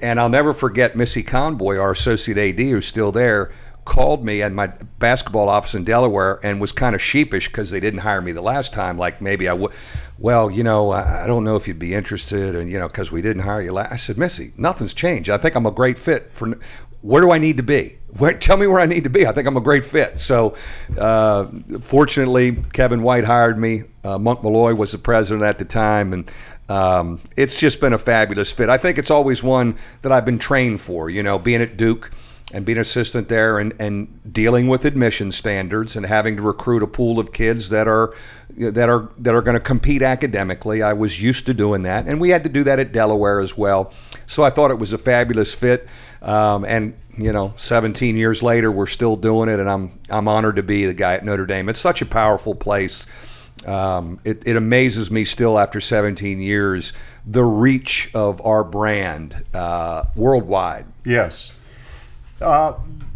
and 0.00 0.20
I'll 0.20 0.28
never 0.28 0.52
forget 0.52 0.94
Missy 0.94 1.22
Conboy, 1.22 1.78
our 1.78 1.92
associate 1.92 2.36
AD, 2.36 2.60
who's 2.60 2.86
still 2.86 3.12
there, 3.12 3.50
called 3.86 4.24
me 4.24 4.42
at 4.42 4.52
my 4.52 4.66
basketball 4.98 5.48
office 5.48 5.74
in 5.74 5.84
Delaware 5.84 6.38
and 6.42 6.60
was 6.60 6.72
kind 6.72 6.94
of 6.94 7.00
sheepish 7.00 7.46
because 7.46 7.70
they 7.70 7.80
didn't 7.80 8.00
hire 8.00 8.20
me 8.20 8.32
the 8.32 8.42
last 8.42 8.74
time. 8.74 8.98
Like 8.98 9.22
maybe 9.22 9.48
I 9.48 9.54
would, 9.54 9.72
well, 10.18 10.50
you 10.50 10.62
know, 10.62 10.90
I, 10.90 11.26
don't 11.26 11.44
know 11.44 11.56
if 11.56 11.66
you'd 11.66 11.78
be 11.78 11.94
interested, 11.94 12.54
and 12.54 12.70
you 12.70 12.78
know, 12.78 12.88
because 12.88 13.10
we 13.10 13.22
didn't 13.22 13.42
hire 13.42 13.62
you. 13.62 13.72
Last. 13.72 13.92
I 13.92 13.96
said, 13.96 14.18
Missy, 14.18 14.52
nothing's 14.58 14.92
changed. 14.92 15.30
I 15.30 15.38
think 15.38 15.54
I'm 15.54 15.64
a 15.64 15.70
great 15.70 15.98
fit 15.98 16.30
for 16.30 16.58
where 17.00 17.22
do 17.22 17.30
I 17.30 17.38
need 17.38 17.58
to 17.58 17.62
be? 17.62 17.98
Where, 18.18 18.36
tell 18.36 18.56
me 18.56 18.66
where 18.66 18.80
I 18.80 18.86
need 18.86 19.04
to 19.04 19.10
be. 19.10 19.26
I 19.26 19.32
think 19.32 19.46
I'm 19.46 19.56
a 19.56 19.60
great 19.60 19.84
fit. 19.84 20.18
So, 20.18 20.56
uh, 20.98 21.46
fortunately, 21.80 22.64
Kevin 22.72 23.02
White 23.02 23.24
hired 23.24 23.58
me. 23.58 23.84
Uh, 24.02 24.18
Monk 24.18 24.42
Malloy 24.42 24.74
was 24.74 24.90
the 24.92 24.98
president 24.98 25.44
at 25.44 25.58
the 25.58 25.64
time, 25.64 26.12
and 26.12 26.32
um, 26.68 27.20
it's 27.36 27.54
just 27.54 27.80
been 27.80 27.92
a 27.92 27.98
fabulous 27.98 28.52
fit. 28.52 28.68
I 28.68 28.78
think 28.78 28.98
it's 28.98 29.10
always 29.10 29.44
one 29.44 29.76
that 30.02 30.10
I've 30.10 30.24
been 30.24 30.40
trained 30.40 30.80
for. 30.80 31.08
You 31.08 31.22
know, 31.22 31.38
being 31.38 31.62
at 31.62 31.76
Duke 31.76 32.10
and 32.52 32.64
being 32.64 32.78
an 32.78 32.82
assistant 32.82 33.28
there 33.28 33.58
and, 33.58 33.74
and 33.80 34.32
dealing 34.32 34.68
with 34.68 34.84
admission 34.84 35.32
standards 35.32 35.96
and 35.96 36.06
having 36.06 36.36
to 36.36 36.42
recruit 36.42 36.82
a 36.82 36.86
pool 36.86 37.18
of 37.18 37.32
kids 37.32 37.70
that 37.70 37.88
are 37.88 38.14
that 38.50 38.88
are 38.88 39.10
that 39.18 39.34
are 39.34 39.42
going 39.42 39.54
to 39.54 39.60
compete 39.60 40.02
academically. 40.02 40.82
I 40.82 40.92
was 40.92 41.20
used 41.20 41.46
to 41.46 41.54
doing 41.54 41.82
that, 41.82 42.06
and 42.06 42.20
we 42.20 42.30
had 42.30 42.44
to 42.44 42.48
do 42.48 42.62
that 42.64 42.78
at 42.78 42.92
Delaware 42.92 43.40
as 43.40 43.56
well. 43.56 43.92
So 44.26 44.42
I 44.44 44.50
thought 44.50 44.70
it 44.70 44.78
was 44.78 44.92
a 44.92 44.98
fabulous 44.98 45.54
fit. 45.54 45.88
Um, 46.22 46.64
and 46.64 46.96
you 47.18 47.32
know, 47.32 47.52
17 47.56 48.16
years 48.16 48.42
later, 48.42 48.70
we're 48.70 48.86
still 48.86 49.16
doing 49.16 49.48
it, 49.48 49.58
and 49.58 49.68
I'm 49.68 49.98
I'm 50.08 50.28
honored 50.28 50.56
to 50.56 50.62
be 50.62 50.86
the 50.86 50.94
guy 50.94 51.14
at 51.14 51.24
Notre 51.24 51.46
Dame. 51.46 51.68
It's 51.68 51.80
such 51.80 52.00
a 52.00 52.06
powerful 52.06 52.54
place. 52.54 53.06
Um, 53.66 54.20
it, 54.24 54.46
it, 54.46 54.54
amazes 54.54 55.10
me 55.10 55.24
still 55.24 55.58
after 55.58 55.80
17 55.80 56.40
years 56.40 56.92
the 57.24 57.42
reach 57.42 58.10
of 58.14 58.44
our 58.44 58.62
brand 58.62 59.44
uh, 59.54 60.04
worldwide. 60.14 60.86
Yes. 61.04 61.55
Uh, 62.40 62.74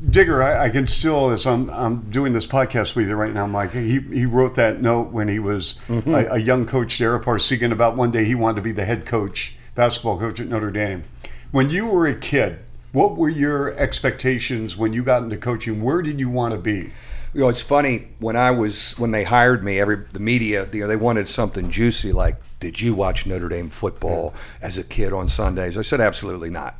Digger, 0.08 0.43
I, 0.43 0.64
I, 0.64 0.70
can 0.70 0.87
still, 0.87 1.31
as 1.31 1.46
I'm, 1.46 1.69
I'm 1.69 2.11
doing 2.11 2.32
this 2.32 2.46
podcast 2.46 2.96
with 2.96 3.08
you 3.08 3.17
right 3.17 3.34
now, 3.34 3.46
Mike, 3.46 3.73
he, 3.73 4.00
he 4.00 4.25
wrote 4.25 4.54
that 4.54 4.80
note 4.80 5.11
when 5.11 5.28
he 5.28 5.38
was 5.38 5.78
mm-hmm. 5.88 6.14
a, 6.14 6.37
a, 6.37 6.38
young 6.38 6.64
coach 6.64 6.99
there 6.99 7.14
at 7.16 7.23
Parseghian 7.23 7.71
about 7.71 7.97
one 7.97 8.11
day 8.11 8.25
he 8.25 8.35
wanted 8.35 8.56
to 8.56 8.62
be 8.62 8.73
the 8.73 8.87
head 8.87 9.04
coach, 9.04 9.56
basketball 9.75 10.18
coach 10.18 10.40
at 10.40 10.47
Notre 10.47 10.71
Dame. 10.71 11.04
When 11.50 11.68
you 11.68 11.87
were 11.87 12.06
a 12.06 12.14
kid, 12.14 12.61
what 12.92 13.16
were 13.16 13.28
your 13.28 13.75
expectations 13.75 14.76
when 14.76 14.95
you 14.95 15.02
got 15.02 15.23
into 15.23 15.37
coaching? 15.37 15.83
Where 15.83 16.00
did 16.00 16.18
you 16.18 16.30
want 16.30 16.54
to 16.54 16.59
be? 16.59 16.90
You 17.33 17.42
know, 17.42 17.49
it's 17.49 17.61
funny 17.61 18.09
when 18.18 18.37
I 18.37 18.50
was 18.50 18.99
when 18.99 19.12
they 19.12 19.25
hired 19.25 19.62
me. 19.62 19.78
Every 19.78 20.04
the 20.12 20.18
media, 20.18 20.68
you 20.73 20.80
know, 20.80 20.88
they 20.88 20.97
wanted 20.97 21.28
something 21.28 21.71
juicy 21.71 22.12
like, 22.12 22.40
"Did 22.59 22.80
you 22.80 22.92
watch 22.95 23.26
Notre 23.26 23.49
Dame 23.49 23.68
football 23.68 24.35
as 24.61 24.76
a 24.78 24.83
kid 24.83 25.12
on 25.12 25.28
Sundays?" 25.28 25.78
I 25.78 25.83
said, 25.83 26.00
"Absolutely 26.00 26.50
not." 26.50 26.75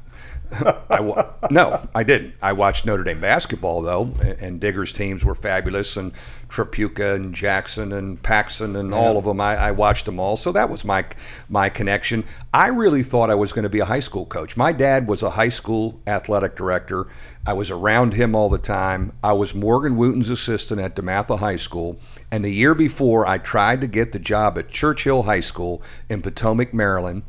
I 0.91 1.01
wa- 1.01 1.27
no, 1.51 1.89
I 1.95 2.03
didn't. 2.03 2.35
I 2.43 2.53
watched 2.53 2.85
Notre 2.85 3.05
Dame 3.05 3.21
basketball 3.21 3.83
though, 3.83 4.11
and 4.41 4.61
Digger's 4.61 4.93
teams 4.93 5.25
were 5.25 5.35
fabulous, 5.35 5.97
and 5.97 6.13
Tripucka 6.49 7.15
and 7.15 7.35
Jackson 7.35 7.93
and 7.93 8.21
Paxson 8.21 8.75
and 8.75 8.91
yeah. 8.91 8.97
all 8.97 9.17
of 9.17 9.25
them. 9.25 9.41
I, 9.41 9.57
I, 9.57 9.71
watched 9.71 10.07
them 10.07 10.19
all, 10.19 10.37
so 10.37 10.51
that 10.53 10.69
was 10.69 10.85
my 10.85 11.05
my 11.49 11.69
connection. 11.69 12.25
I 12.53 12.69
really 12.69 13.03
thought 13.03 13.31
I 13.31 13.37
was 13.37 13.53
going 13.53 13.63
to 13.63 13.69
be 13.69 13.79
a 13.79 13.85
high 13.85 14.01
school 14.01 14.27
coach. 14.27 14.57
My 14.57 14.73
dad 14.73 15.07
was 15.07 15.23
a 15.23 15.31
high 15.31 15.49
school 15.49 16.01
athletic 16.07 16.57
director. 16.57 17.07
I 17.47 17.53
was 17.53 17.71
around 17.71 18.15
him 18.15 18.35
all 18.35 18.49
the 18.49 18.59
time. 18.59 19.13
I 19.23 19.33
was 19.33 19.55
Morgan 19.55 19.97
Wooten's 19.97 20.31
assistant 20.31 20.81
at 20.81 20.97
DeMatha 20.97 21.39
High 21.39 21.57
School, 21.57 22.01
and 22.33 22.45
the 22.45 22.53
year 22.53 22.75
before, 22.75 23.27
I 23.27 23.39
tried 23.39 23.81
to 23.83 23.87
get 23.87 24.11
the 24.13 24.19
job 24.19 24.59
at 24.59 24.69
Churchill 24.69 25.23
High 25.23 25.41
School 25.41 25.81
in 26.09 26.23
Potomac, 26.23 26.75
Maryland 26.75 27.23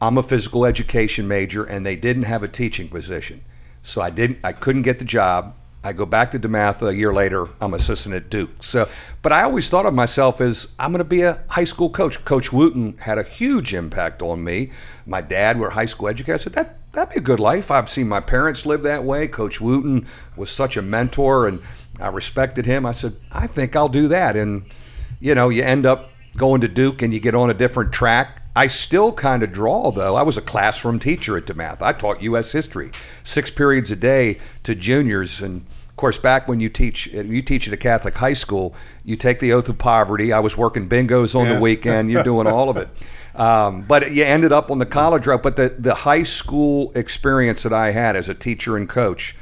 I'm 0.00 0.16
a 0.16 0.22
physical 0.22 0.64
education 0.64 1.26
major, 1.26 1.64
and 1.64 1.84
they 1.84 1.96
didn't 1.96 2.22
have 2.24 2.42
a 2.42 2.48
teaching 2.48 2.88
position, 2.88 3.44
so 3.82 4.00
I 4.00 4.10
didn't. 4.10 4.38
I 4.44 4.52
couldn't 4.52 4.82
get 4.82 5.00
the 5.00 5.04
job. 5.04 5.54
I 5.82 5.92
go 5.92 6.06
back 6.06 6.32
to 6.32 6.38
DeMatha 6.38 6.88
a 6.88 6.94
year 6.94 7.12
later. 7.12 7.48
I'm 7.60 7.72
assistant 7.74 8.14
at 8.14 8.30
Duke. 8.30 8.62
So, 8.62 8.88
but 9.22 9.32
I 9.32 9.42
always 9.42 9.68
thought 9.68 9.86
of 9.86 9.94
myself 9.94 10.40
as 10.40 10.68
I'm 10.78 10.92
going 10.92 11.02
to 11.02 11.08
be 11.08 11.22
a 11.22 11.42
high 11.50 11.64
school 11.64 11.88
coach. 11.88 12.24
Coach 12.24 12.52
Wooten 12.52 12.96
had 12.98 13.18
a 13.18 13.22
huge 13.22 13.74
impact 13.74 14.20
on 14.22 14.42
me. 14.44 14.70
My 15.06 15.20
dad 15.20 15.58
were 15.58 15.70
high 15.70 15.86
school 15.86 16.08
educators. 16.08 16.42
I 16.42 16.44
said 16.44 16.52
that 16.54 16.92
that'd 16.92 17.14
be 17.14 17.20
a 17.20 17.22
good 17.22 17.40
life. 17.40 17.70
I've 17.70 17.88
seen 17.88 18.08
my 18.08 18.20
parents 18.20 18.66
live 18.66 18.82
that 18.82 19.04
way. 19.04 19.28
Coach 19.28 19.60
Wooten 19.60 20.06
was 20.36 20.50
such 20.50 20.76
a 20.76 20.82
mentor, 20.82 21.46
and 21.46 21.60
I 22.00 22.08
respected 22.08 22.66
him. 22.66 22.84
I 22.84 22.92
said 22.92 23.16
I 23.32 23.46
think 23.46 23.74
I'll 23.74 23.88
do 23.88 24.08
that. 24.08 24.36
And 24.36 24.64
you 25.20 25.34
know, 25.34 25.48
you 25.48 25.62
end 25.62 25.86
up 25.86 26.10
going 26.36 26.60
to 26.60 26.68
Duke, 26.68 27.02
and 27.02 27.12
you 27.12 27.20
get 27.20 27.34
on 27.34 27.50
a 27.50 27.54
different 27.54 27.92
track 27.92 28.37
I 28.56 28.66
still 28.66 29.12
kind 29.12 29.42
of 29.42 29.52
draw, 29.52 29.90
though. 29.92 30.16
I 30.16 30.22
was 30.22 30.36
a 30.36 30.42
classroom 30.42 30.98
teacher 30.98 31.36
at 31.36 31.44
DeMatha. 31.46 31.82
I 31.82 31.92
taught 31.92 32.22
U.S. 32.22 32.50
history, 32.52 32.90
six 33.22 33.50
periods 33.50 33.90
a 33.90 33.96
day 33.96 34.38
to 34.64 34.74
juniors. 34.74 35.40
And 35.40 35.64
of 35.88 35.96
course, 35.96 36.18
back 36.18 36.48
when 36.48 36.58
you 36.58 36.68
teach, 36.68 37.06
you 37.08 37.40
teach 37.42 37.68
at 37.68 37.74
a 37.74 37.76
Catholic 37.76 38.16
high 38.16 38.32
school, 38.32 38.74
you 39.04 39.14
take 39.16 39.38
the 39.38 39.52
oath 39.52 39.68
of 39.68 39.78
poverty. 39.78 40.32
I 40.32 40.40
was 40.40 40.56
working 40.56 40.88
bingos 40.88 41.34
on 41.38 41.46
Yeah. 41.46 41.54
the 41.54 41.60
weekend. 41.60 42.10
You're 42.10 42.24
doing 42.24 42.46
all 42.46 42.68
of 42.70 42.76
it. 42.76 42.88
Um, 43.38 43.82
but 43.82 44.10
you 44.10 44.24
ended 44.24 44.50
up 44.50 44.68
on 44.68 44.80
the 44.80 44.86
college 44.86 45.28
route. 45.28 45.44
But 45.44 45.54
the, 45.54 45.68
the 45.78 45.94
high 45.94 46.24
school 46.24 46.90
experience 46.96 47.62
that 47.62 47.72
I 47.72 47.92
had 47.92 48.16
as 48.16 48.28
a 48.28 48.34
teacher 48.34 48.76
and 48.76 48.88
coach, 48.88 49.36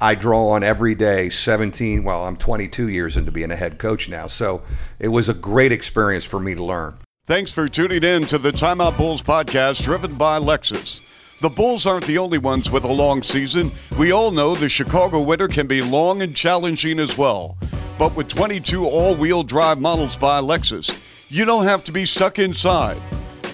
I 0.00 0.16
draw 0.16 0.48
on 0.48 0.64
every 0.64 0.96
day 0.96 1.28
17 1.28 2.02
well 2.02 2.24
I'm 2.26 2.36
22 2.36 2.88
years 2.88 3.16
into 3.16 3.30
being 3.30 3.52
a 3.52 3.56
head 3.56 3.78
coach 3.78 4.08
now 4.08 4.26
so 4.26 4.62
it 4.98 5.08
was 5.08 5.28
a 5.28 5.34
great 5.34 5.70
experience 5.72 6.24
for 6.24 6.38
me 6.40 6.54
to 6.56 6.62
learn 6.64 6.98
Thanks 7.26 7.50
for 7.50 7.66
tuning 7.66 8.04
in 8.04 8.24
to 8.26 8.38
the 8.38 8.52
Timeout 8.52 8.96
Bulls 8.96 9.20
podcast 9.20 9.82
driven 9.82 10.14
by 10.14 10.38
Lexus. 10.38 11.00
The 11.40 11.48
Bulls 11.48 11.84
aren't 11.84 12.06
the 12.06 12.18
only 12.18 12.38
ones 12.38 12.70
with 12.70 12.84
a 12.84 12.92
long 12.92 13.20
season. 13.24 13.72
We 13.98 14.12
all 14.12 14.30
know 14.30 14.54
the 14.54 14.68
Chicago 14.68 15.20
winter 15.20 15.48
can 15.48 15.66
be 15.66 15.82
long 15.82 16.22
and 16.22 16.36
challenging 16.36 17.00
as 17.00 17.18
well. 17.18 17.58
But 17.98 18.14
with 18.14 18.28
22 18.28 18.86
all 18.86 19.16
wheel 19.16 19.42
drive 19.42 19.80
models 19.80 20.16
by 20.16 20.40
Lexus, 20.40 20.96
you 21.28 21.44
don't 21.44 21.64
have 21.64 21.82
to 21.84 21.92
be 21.92 22.04
stuck 22.04 22.38
inside. 22.38 22.98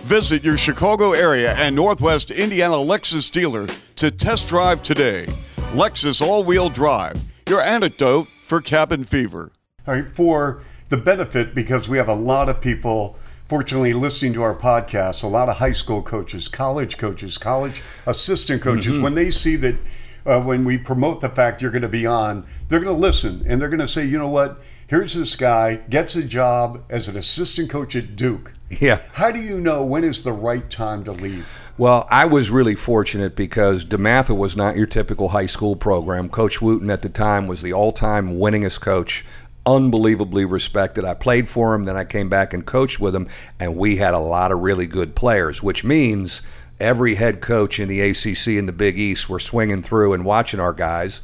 Visit 0.03 0.45
your 0.45 0.59
Chicago 0.59 1.13
area 1.13 1.55
and 1.55 1.75
Northwest 1.75 2.31
Indiana 2.31 2.75
Lexus 2.75 3.31
dealer 3.31 3.67
to 3.97 4.11
test 4.11 4.51
drive 4.51 4.83
today. 4.83 5.25
Lexus 5.73 6.21
all 6.21 6.45
wheel 6.45 6.69
drive, 6.69 7.19
your 7.49 7.63
antidote 7.63 8.29
for 8.43 8.61
cabin 8.61 9.03
fever. 9.03 9.51
All 9.87 9.95
right, 9.95 10.07
for 10.07 10.61
the 10.91 10.99
benefit, 10.99 11.55
because 11.55 11.89
we 11.89 11.97
have 11.97 12.11
a 12.11 12.15
lot 12.15 12.51
of 12.51 12.61
people, 12.61 13.17
fortunately, 13.45 13.93
listening 13.93 14.33
to 14.35 14.43
our 14.43 14.55
podcast, 14.55 15.23
a 15.23 15.27
lot 15.27 15.49
of 15.49 15.57
high 15.57 15.73
school 15.73 16.03
coaches, 16.03 16.49
college 16.49 16.99
coaches, 16.99 17.39
college 17.39 17.83
assistant 18.07 18.63
coaches, 18.63 18.99
when 18.99 19.15
they 19.15 19.31
see 19.31 19.57
that 19.57 19.77
uh, 20.25 20.41
when 20.41 20.65
we 20.65 20.79
promote 20.79 21.21
the 21.21 21.29
fact 21.29 21.63
you're 21.63 21.71
going 21.71 21.83
to 21.83 21.89
be 21.89 22.07
on, 22.07 22.47
they're 22.69 22.81
going 22.81 22.95
to 22.95 23.01
listen 23.01 23.43
and 23.47 23.61
they're 23.61 23.69
going 23.69 23.81
to 23.81 23.89
say, 23.89 24.05
you 24.05 24.19
know 24.19 24.29
what? 24.29 24.63
Here's 24.87 25.15
this 25.15 25.37
guy, 25.37 25.77
gets 25.89 26.17
a 26.17 26.23
job 26.23 26.85
as 26.91 27.09
an 27.09 27.17
assistant 27.17 27.71
coach 27.71 27.97
at 27.97 28.15
Duke. 28.15 28.53
Yeah. 28.69 29.01
How 29.15 29.31
do 29.31 29.39
you 29.39 29.59
know 29.59 29.85
when 29.85 30.05
is 30.05 30.23
the 30.23 30.33
right 30.33 30.69
time 30.69 31.05
to 31.05 31.13
leave? 31.13 31.49
Well, 31.79 32.07
I 32.11 32.27
was 32.27 32.51
really 32.51 32.75
fortunate 32.75 33.35
because 33.35 33.87
DeMatha 33.87 34.37
was 34.37 34.55
not 34.57 34.77
your 34.77 34.87
typical 34.87 35.31
high 35.31 35.47
school 35.47 35.75
program. 35.75 36.29
Coach 36.29 36.61
Wooten 36.61 36.91
at 36.91 37.01
the 37.01 37.09
time 37.09 37.47
was 37.47 37.63
the 37.63 37.73
all-time 37.73 38.37
winningest 38.37 38.83
coach, 38.83 39.25
unbelievably 39.67 40.45
respected. 40.45 41.05
I 41.05 41.15
played 41.15 41.49
for 41.49 41.75
him, 41.75 41.85
then 41.85 41.97
I 41.97 42.05
came 42.05 42.29
back 42.29 42.53
and 42.53 42.67
coached 42.67 43.01
with 43.01 43.15
him, 43.15 43.29
and 43.61 43.77
we 43.77 43.97
had 43.97 44.15
a 44.15 44.19
lot 44.19 44.53
of 44.53 44.61
really 44.61 44.87
good 44.87 45.15
players, 45.15 45.63
which 45.63 45.85
means 45.85 46.43
every 46.81 47.15
head 47.15 47.41
coach 47.41 47.79
in 47.79 47.89
the 47.89 48.01
ACC 48.01 48.59
and 48.59 48.69
the 48.69 48.73
Big 48.73 48.99
East 48.99 49.29
were 49.29 49.39
swinging 49.39 49.83
through 49.83 50.13
and 50.13 50.25
watching 50.25 50.61
our 50.61 50.73
guys. 50.73 51.23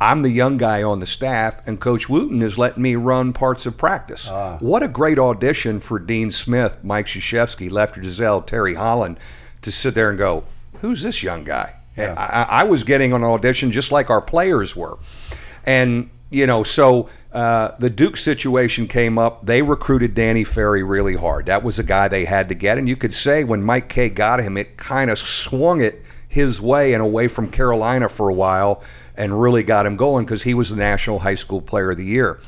I'm 0.00 0.22
the 0.22 0.30
young 0.30 0.56
guy 0.56 0.82
on 0.82 0.98
the 0.98 1.06
staff, 1.06 1.64
and 1.66 1.80
Coach 1.80 2.08
Wooten 2.08 2.42
is 2.42 2.58
letting 2.58 2.82
me 2.82 2.96
run 2.96 3.32
parts 3.32 3.66
of 3.66 3.76
practice. 3.76 4.28
Ah. 4.28 4.58
What 4.58 4.82
a 4.82 4.88
great 4.88 5.18
audition 5.18 5.78
for 5.78 6.00
Dean 6.00 6.32
Smith, 6.32 6.82
Mike 6.82 7.06
Krzyzewski, 7.06 7.70
Lefty 7.70 8.00
Driesell, 8.00 8.44
Terry 8.44 8.74
Holland 8.74 9.18
to 9.60 9.70
sit 9.70 9.94
there 9.94 10.10
and 10.10 10.18
go, 10.18 10.44
Who's 10.78 11.02
this 11.02 11.22
young 11.22 11.44
guy? 11.44 11.76
Yeah. 11.96 12.14
I, 12.16 12.62
I 12.62 12.64
was 12.64 12.82
getting 12.82 13.12
an 13.12 13.22
audition 13.22 13.70
just 13.70 13.92
like 13.92 14.10
our 14.10 14.20
players 14.20 14.74
were. 14.74 14.98
And, 15.64 16.10
you 16.32 16.46
know, 16.46 16.62
so 16.62 17.08
uh, 17.32 17.72
the 17.78 17.90
Duke 17.90 18.16
situation 18.16 18.88
came 18.88 19.18
up. 19.18 19.44
They 19.46 19.62
recruited 19.62 20.14
Danny 20.14 20.44
Ferry 20.44 20.82
really 20.82 21.14
hard. 21.14 21.46
That 21.46 21.62
was 21.62 21.78
a 21.78 21.84
guy 21.84 22.08
they 22.08 22.24
had 22.24 22.48
to 22.48 22.54
get. 22.54 22.78
And 22.78 22.88
you 22.88 22.96
could 22.96 23.12
say 23.12 23.44
when 23.44 23.62
Mike 23.62 23.88
K 23.88 24.08
got 24.08 24.40
him, 24.40 24.56
it 24.56 24.76
kind 24.76 25.10
of 25.10 25.18
swung 25.18 25.80
it 25.82 26.02
his 26.26 26.60
way 26.60 26.94
and 26.94 27.02
away 27.02 27.28
from 27.28 27.50
Carolina 27.50 28.08
for 28.08 28.30
a 28.30 28.34
while 28.34 28.82
and 29.14 29.40
really 29.40 29.62
got 29.62 29.84
him 29.84 29.96
going 29.96 30.24
because 30.24 30.42
he 30.44 30.54
was 30.54 30.70
the 30.70 30.76
National 30.76 31.18
High 31.20 31.34
School 31.34 31.60
Player 31.60 31.90
of 31.90 31.98
the 31.98 32.04
Year. 32.04 32.40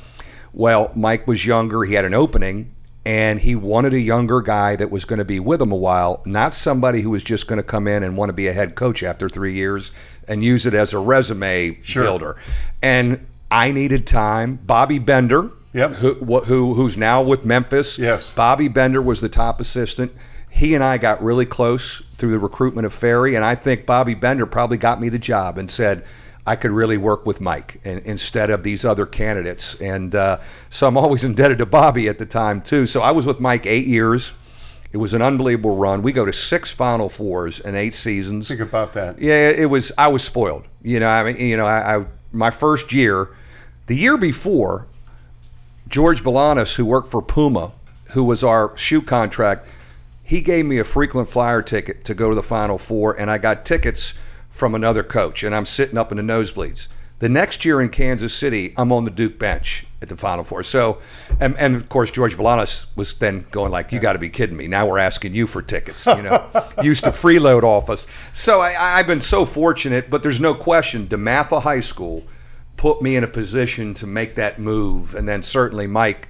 Well, 0.55 0.91
Mike 0.95 1.27
was 1.27 1.45
younger. 1.45 1.83
He 1.85 1.93
had 1.95 2.07
an 2.07 2.15
opening, 2.15 2.73
and 3.05 3.41
he 3.41 3.55
wanted 3.55 3.93
a 3.93 4.01
younger 4.01 4.41
guy 4.41 4.77
that 4.77 4.91
was 4.91 5.05
going 5.05 5.19
to 5.19 5.25
be 5.25 5.41
with 5.41 5.61
him 5.61 5.73
a 5.73 5.77
while, 5.77 6.23
not 6.25 6.55
somebody 6.55 7.03
who 7.03 7.11
was 7.11 7.23
just 7.23 7.47
going 7.47 7.59
to 7.59 7.63
come 7.63 7.87
in 7.87 8.03
and 8.03 8.17
want 8.17 8.31
to 8.31 8.33
be 8.35 8.47
a 8.47 8.53
head 8.55 8.75
coach 8.75 9.03
after 9.03 9.29
three 9.29 9.53
years 9.53 9.93
and 10.27 10.43
use 10.43 10.65
it 10.65 10.73
as 10.73 10.95
a 10.95 10.99
resume 10.99 11.79
Sure. 11.83 12.05
builder. 12.05 12.37
And 12.83 13.27
I 13.55 13.71
needed 13.71 14.07
time. 14.07 14.57
Bobby 14.57 14.99
Bender, 14.99 15.53
Yep. 15.73 15.93
who, 15.95 16.15
who 16.41 16.75
who's 16.75 16.97
now 16.97 17.23
with 17.23 17.45
Memphis. 17.45 17.99
Yes. 17.99 18.33
Bobby 18.33 18.67
Bender 18.69 19.01
was 19.01 19.21
the 19.21 19.29
top 19.29 19.61
assistant. 19.61 20.13
He 20.51 20.75
and 20.75 20.83
I 20.85 20.99
got 20.99 21.23
really 21.23 21.47
close 21.47 22.03
through 22.17 22.31
the 22.33 22.39
recruitment 22.39 22.87
of 22.87 22.93
Ferry, 22.95 23.35
and 23.35 23.45
I 23.45 23.55
think 23.55 23.87
Bobby 23.87 24.15
Bender 24.15 24.47
probably 24.47 24.77
got 24.77 25.01
me 25.01 25.09
the 25.09 25.19
job 25.19 25.57
and 25.59 25.71
said 25.71 26.05
I 26.47 26.57
could 26.57 26.71
really 26.73 26.97
work 26.99 27.27
with 27.27 27.41
Mike 27.41 27.81
in, 27.85 27.99
instead 28.05 28.51
of 28.51 28.63
these 28.65 28.85
other 28.85 29.07
candidates. 29.07 29.75
And 29.81 30.15
uh, 30.15 30.39
so 30.69 30.87
I'm 30.89 30.97
always 30.97 31.25
indebted 31.31 31.59
to 31.59 31.67
Bobby 31.67 32.09
at 32.09 32.19
the 32.19 32.27
time 32.27 32.61
too. 32.61 32.87
So 32.87 33.03
I 33.03 33.13
was 33.13 33.25
with 33.27 33.39
Mike 33.41 33.67
eight 33.67 33.87
years. 33.87 34.35
It 34.93 34.99
was 34.99 35.13
an 35.15 35.23
unbelievable 35.23 35.77
run. 35.77 36.03
We 36.03 36.13
go 36.13 36.25
to 36.25 36.33
six 36.33 36.73
Final 36.73 37.09
Fours 37.09 37.59
in 37.61 37.75
eight 37.75 37.95
seasons. 37.95 38.47
Think 38.49 38.61
about 38.61 38.93
that. 38.95 39.21
Yeah, 39.21 39.49
it 39.49 39.71
was. 39.71 39.91
I 39.99 40.09
was 40.09 40.23
spoiled. 40.23 40.67
You 40.83 41.01
know, 41.01 41.09
I 41.09 41.25
mean, 41.25 41.37
you 41.37 41.57
know, 41.57 41.67
I, 41.67 41.97
I 41.99 42.07
my 42.31 42.51
first 42.53 42.93
year, 42.93 43.31
the 43.87 43.97
year 43.97 44.17
before, 44.17 44.87
George 45.87 46.25
Balanis, 46.25 46.77
who 46.77 46.85
worked 46.85 47.09
for 47.09 47.21
Puma, 47.21 47.73
who 48.13 48.25
was 48.25 48.43
our 48.43 48.77
shoe 48.77 49.03
contract, 49.03 49.67
he 50.23 50.41
gave 50.41 50.65
me 50.65 50.79
a 50.79 50.85
frequent 50.85 51.29
flyer 51.29 51.61
ticket 51.61 52.05
to 52.07 52.15
go 52.15 52.31
to 52.31 52.35
the 52.35 52.43
Final 52.43 52.79
Four, 52.79 53.19
and 53.19 53.31
I 53.31 53.37
got 53.39 53.67
tickets 53.67 54.15
from 54.49 54.75
another 54.75 55.03
coach, 55.03 55.43
and 55.43 55.55
I'm 55.55 55.67
sitting 55.67 55.99
up 55.99 56.11
in 56.11 56.17
the 56.17 56.23
nosebleeds. 56.23 56.89
The 57.19 57.29
next 57.29 57.65
year 57.65 57.81
in 57.81 57.91
Kansas 57.91 58.35
City, 58.35 58.73
I'm 58.77 58.91
on 58.91 59.05
the 59.05 59.11
Duke 59.11 59.39
bench 59.39 59.87
at 60.01 60.09
the 60.09 60.17
Final 60.17 60.45
Four. 60.45 60.63
So, 60.63 60.99
and, 61.39 61.57
and 61.59 61.75
of 61.75 61.89
course, 61.89 62.11
George 62.11 62.37
Balanis 62.37 62.87
was 62.97 63.15
then 63.15 63.47
going 63.51 63.71
like, 63.71 63.93
"You 63.93 64.01
got 64.01 64.15
to 64.15 64.19
be 64.19 64.31
kidding 64.31 64.57
me! 64.57 64.67
Now 64.67 64.87
we're 64.87 64.99
asking 64.99 65.35
you 65.35 65.47
for 65.47 65.63
tickets." 65.63 66.07
You 66.07 66.23
know, 66.23 66.45
used 66.83 67.05
to 67.05 67.11
freeload 67.11 67.63
off 67.63 67.89
us. 67.91 68.07
So 68.33 68.61
I, 68.61 68.75
I've 68.79 69.07
been 69.07 69.21
so 69.21 69.45
fortunate, 69.45 70.11
but 70.11 70.23
there's 70.23 70.41
no 70.41 70.55
question. 70.55 71.07
DeMatha 71.07 71.63
High 71.63 71.81
School 71.81 72.25
put 72.77 73.03
me 73.03 73.17
in 73.17 73.25
a 73.25 73.29
position 73.29 73.95
to 73.95 74.07
make 74.07 74.35
that 74.37 74.59
move, 74.59 75.15
and 75.15 75.29
then 75.29 75.43
certainly 75.43 75.87
Mike 75.87 76.29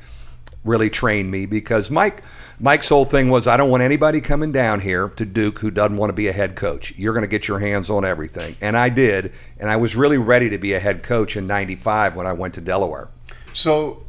really 0.65 0.89
trained 0.89 1.31
me 1.31 1.45
because 1.45 1.91
Mike 1.91 2.23
Mike's 2.59 2.89
whole 2.89 3.05
thing 3.05 3.29
was 3.29 3.47
I 3.47 3.57
don't 3.57 3.69
want 3.71 3.83
anybody 3.83 4.21
coming 4.21 4.51
down 4.53 4.81
here 4.81 5.09
to 5.11 5.27
Duke 5.27 5.59
who 5.59 5.71
doesn't 5.71 5.97
want 5.97 6.11
to 6.11 6.15
be 6.15 6.29
a 6.29 6.33
head 6.33 6.55
coach. 6.57 6.95
You're 6.97 7.13
going 7.13 7.25
to 7.25 7.29
get 7.29 7.49
your 7.49 7.59
hands 7.59 7.91
on 7.91 8.05
everything. 8.05 8.57
And 8.63 8.77
I 8.77 8.89
did, 8.89 9.33
and 9.59 9.69
I 9.69 9.77
was 9.77 9.95
really 9.97 10.17
ready 10.19 10.49
to 10.51 10.59
be 10.59 10.73
a 10.73 10.79
head 10.81 11.03
coach 11.03 11.37
in 11.37 11.47
95 11.47 12.15
when 12.17 12.27
I 12.27 12.33
went 12.33 12.55
to 12.55 12.61
Delaware. 12.61 13.09
So, 13.53 14.05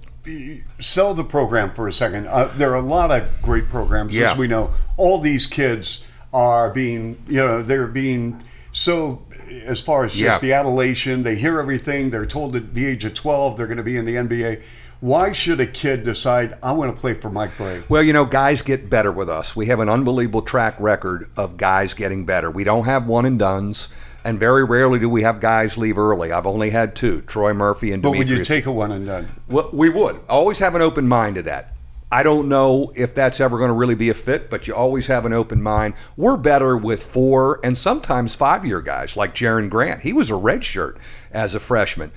sell 0.79 1.13
the 1.13 1.23
program 1.23 1.71
for 1.71 1.87
a 1.87 1.91
second. 1.93 2.27
Uh, 2.27 2.49
there 2.55 2.71
are 2.71 2.75
a 2.77 2.81
lot 2.81 3.11
of 3.11 3.27
great 3.41 3.67
programs, 3.67 4.15
Yeah. 4.15 4.31
as 4.31 4.37
we 4.37 4.47
know. 4.47 4.71
All 4.97 5.19
these 5.19 5.47
kids 5.47 6.07
are 6.33 6.69
being, 6.69 7.17
you 7.27 7.37
know, 7.37 7.61
they're 7.61 7.87
being 7.87 8.43
so, 8.71 9.23
as 9.65 9.81
far 9.81 10.03
as 10.05 10.13
just 10.13 10.41
Yeah. 10.43 10.47
the 10.47 10.53
adulation, 10.53 11.23
they 11.23 11.35
hear 11.35 11.59
everything. 11.59 12.09
They're 12.11 12.25
told 12.25 12.55
at 12.55 12.73
the 12.73 12.85
age 12.85 13.05
of 13.05 13.13
12 13.13 13.57
they're 13.57 13.67
going 13.67 13.77
to 13.77 13.83
be 13.83 13.97
in 13.97 14.05
the 14.05 14.15
NBA. 14.17 14.61
Why 15.01 15.33
should 15.33 15.59
a 15.59 15.67
kid 15.67 16.03
decide, 16.03 16.55
I 16.63 16.71
want 16.71 16.95
to 16.95 16.99
play 16.99 17.13
for 17.13 17.29
Mike 17.29 17.55
Brey? 17.57 17.83
Well, 17.89 18.01
you 18.01 18.13
know, 18.13 18.25
guys 18.25 18.61
get 18.61 18.89
better 18.89 19.11
with 19.11 19.29
us. 19.29 19.55
We 19.55 19.67
have 19.67 19.79
an 19.79 19.89
unbelievable 19.89 20.41
track 20.41 20.75
record 20.79 21.27
of 21.37 21.57
guys 21.57 21.93
getting 21.93 22.25
better. 22.25 22.49
We 22.49 22.63
don't 22.63 22.85
have 22.85 23.05
one 23.05 23.25
and 23.25 23.37
dones, 23.37 23.89
and 24.23 24.39
very 24.39 24.63
rarely 24.63 24.97
do 24.97 25.09
we 25.09 25.21
have 25.23 25.41
guys 25.41 25.77
leave 25.77 25.97
early. 25.97 26.31
I've 26.31 26.47
only 26.47 26.69
had 26.71 26.95
two, 26.95 27.21
Troy 27.21 27.53
Murphy 27.53 27.91
and 27.91 28.01
But 28.01 28.11
would 28.17 28.29
you 28.29 28.43
take 28.43 28.65
a 28.65 28.71
one 28.71 28.91
and 28.93 29.05
done? 29.05 29.27
Well, 29.49 29.69
we 29.73 29.89
would 29.89 30.21
always 30.29 30.59
have 30.59 30.73
an 30.75 30.81
open 30.81 31.07
mind 31.07 31.35
to 31.35 31.41
that. 31.43 31.74
I 32.15 32.23
don't 32.23 32.47
know 32.47 32.93
if 32.95 33.13
that's 33.13 33.41
ever 33.41 33.57
going 33.57 33.67
to 33.67 33.73
really 33.73 33.93
be 33.93 34.07
a 34.07 34.13
fit, 34.13 34.49
but 34.49 34.69
you 34.69 34.73
always 34.73 35.07
have 35.07 35.25
an 35.25 35.33
open 35.33 35.61
mind. 35.61 35.95
We're 36.15 36.37
better 36.37 36.77
with 36.77 37.03
four 37.03 37.59
and 37.61 37.77
sometimes 37.77 38.35
five 38.35 38.65
year 38.65 38.79
guys 38.79 39.17
like 39.17 39.35
Jerian 39.35 39.69
Grant. 39.69 40.03
He 40.03 40.13
was 40.13 40.31
a 40.31 40.35
redshirt 40.35 40.97
as 41.33 41.55
a 41.55 41.59
freshman. 41.59 42.13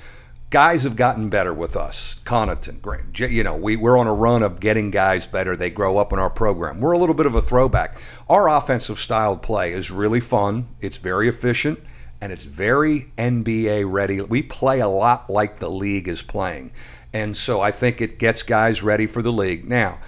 Guys 0.51 0.85
have 0.85 0.95
gotten 0.95 1.31
better 1.31 1.53
with 1.53 1.77
us. 1.77 2.21
Connaughton, 2.25 2.81
Grant, 2.81 3.19
you 3.19 3.43
know, 3.43 3.57
we, 3.57 3.75
we're 3.75 3.99
on 3.99 4.07
a 4.07 4.15
run 4.15 4.45
of 4.45 4.61
getting 4.61 4.93
guys 4.93 5.27
better. 5.27 5.57
They 5.57 5.69
grow 5.69 5.99
up 5.99 6.13
in 6.13 6.21
our 6.21 6.31
program. 6.31 6.79
We're 6.79 6.93
a 6.93 6.99
little 6.99 7.17
bit 7.17 7.27
of 7.27 7.35
a 7.35 7.43
throwback. 7.43 7.99
Our 8.29 8.49
offensive 8.49 9.01
style 9.01 9.37
play 9.37 9.73
is 9.73 9.91
really 9.91 10.21
fun. 10.21 10.69
It's 10.81 10.99
very 10.99 11.29
efficient 11.29 11.81
and 12.21 12.33
it's 12.33 12.45
very 12.45 13.13
NBA 13.17 13.91
ready. 13.91 14.21
We 14.21 14.43
play 14.43 14.81
a 14.81 14.89
lot 14.89 15.31
like 15.31 15.57
the 15.57 15.71
league 15.71 16.09
is 16.09 16.23
playing. 16.23 16.73
And 17.13 17.37
so 17.37 17.61
I 17.61 17.71
think 17.71 18.01
it 18.01 18.19
gets 18.19 18.43
guys 18.43 18.83
ready 18.83 19.07
for 19.07 19.23
the 19.23 19.33
league. 19.33 19.69
Now, 19.69 20.01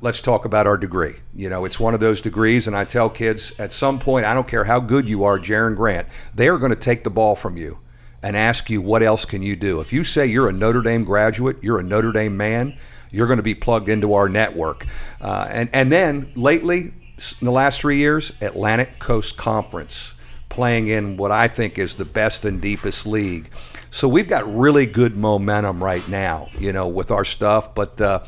let's 0.00 0.20
talk 0.20 0.44
about 0.44 0.66
our 0.66 0.76
degree. 0.76 1.16
You 1.34 1.48
know, 1.48 1.64
it's 1.64 1.80
one 1.80 1.94
of 1.94 2.00
those 2.00 2.20
degrees, 2.20 2.66
and 2.66 2.76
I 2.76 2.84
tell 2.84 3.08
kids 3.08 3.52
at 3.58 3.72
some 3.72 3.98
point, 3.98 4.26
I 4.26 4.34
don't 4.34 4.48
care 4.48 4.64
how 4.64 4.80
good 4.80 5.08
you 5.08 5.24
are, 5.24 5.38
Jerian 5.38 5.76
Grant, 5.76 6.08
they 6.34 6.48
are 6.48 6.58
going 6.58 6.70
to 6.70 6.76
take 6.76 7.04
the 7.04 7.10
ball 7.10 7.34
from 7.34 7.56
you 7.56 7.78
and 8.22 8.36
ask 8.36 8.70
you, 8.70 8.80
what 8.80 9.02
else 9.02 9.24
can 9.24 9.42
you 9.42 9.56
do? 9.56 9.80
If 9.80 9.92
you 9.92 10.04
say 10.04 10.26
you're 10.26 10.48
a 10.48 10.52
Notre 10.52 10.82
Dame 10.82 11.04
graduate, 11.04 11.62
you're 11.62 11.78
a 11.78 11.82
Notre 11.82 12.12
Dame 12.12 12.36
man, 12.36 12.76
you're 13.10 13.26
going 13.26 13.38
to 13.38 13.42
be 13.42 13.54
plugged 13.54 13.88
into 13.88 14.14
our 14.14 14.28
network. 14.28 14.86
Uh, 15.20 15.48
and, 15.50 15.70
and 15.72 15.90
then 15.90 16.32
lately, 16.34 16.92
in 17.40 17.44
the 17.44 17.52
last 17.52 17.80
three 17.80 17.96
years? 17.96 18.32
Atlantic 18.40 18.98
Coast 18.98 19.36
Conference, 19.36 20.14
playing 20.56 20.88
in 20.88 21.16
what 21.16 21.30
I 21.30 21.48
think 21.48 21.78
is 21.78 21.94
the 21.94 22.04
best 22.04 22.44
and 22.44 22.60
deepest 22.60 23.06
league. 23.06 23.50
So 23.90 24.08
we've 24.08 24.28
got 24.28 24.52
really 24.52 24.86
good 24.86 25.16
momentum 25.16 25.84
right 25.84 26.06
now, 26.08 26.48
you 26.58 26.72
know, 26.72 26.88
with 26.88 27.10
our 27.10 27.24
stuff. 27.24 27.74
But 27.74 28.00
uh, 28.00 28.24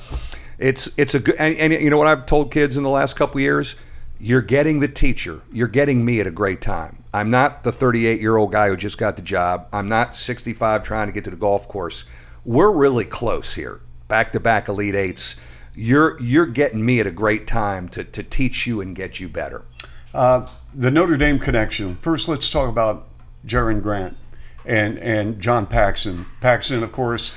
it's 0.58 0.90
it's 0.96 1.14
a 1.14 1.20
good, 1.20 1.36
and, 1.38 1.56
and 1.56 1.72
you 1.72 1.90
know 1.90 1.98
what 1.98 2.06
I've 2.06 2.26
told 2.26 2.52
kids 2.52 2.76
in 2.76 2.82
the 2.84 2.90
last 2.90 3.16
couple 3.16 3.40
years 3.40 3.74
you're 4.20 4.42
getting 4.42 4.80
the 4.80 4.88
teacher. 4.88 5.42
You're 5.52 5.68
getting 5.68 6.04
me 6.04 6.20
at 6.20 6.26
a 6.26 6.30
great 6.30 6.60
time. 6.60 7.04
I'm 7.14 7.30
not 7.30 7.64
the 7.64 7.72
38 7.72 8.20
year 8.20 8.36
old 8.36 8.52
guy 8.52 8.68
who 8.68 8.76
just 8.76 8.98
got 8.98 9.16
the 9.16 9.22
job. 9.22 9.68
I'm 9.72 9.88
not 9.88 10.14
65 10.14 10.82
trying 10.82 11.06
to 11.06 11.12
get 11.12 11.24
to 11.24 11.30
the 11.30 11.36
golf 11.36 11.68
course. 11.68 12.04
We're 12.44 12.76
really 12.76 13.04
close 13.04 13.54
here. 13.54 13.80
Back 14.08 14.32
to 14.32 14.40
back 14.40 14.68
Elite 14.68 14.94
Eights. 14.94 15.36
You're 15.74 16.20
you're 16.20 16.46
getting 16.46 16.84
me 16.84 16.98
at 16.98 17.06
a 17.06 17.12
great 17.12 17.46
time 17.46 17.88
to, 17.90 18.02
to 18.02 18.22
teach 18.22 18.66
you 18.66 18.80
and 18.80 18.96
get 18.96 19.20
you 19.20 19.28
better. 19.28 19.64
Uh, 20.12 20.48
the 20.74 20.90
Notre 20.90 21.16
Dame 21.16 21.38
connection. 21.38 21.94
First, 21.96 22.28
let's 22.28 22.50
talk 22.50 22.68
about 22.68 23.08
Jerian 23.46 23.82
Grant 23.82 24.16
and 24.64 24.98
and 24.98 25.40
John 25.40 25.66
Paxson. 25.66 26.26
Paxson, 26.40 26.82
of 26.82 26.92
course, 26.92 27.34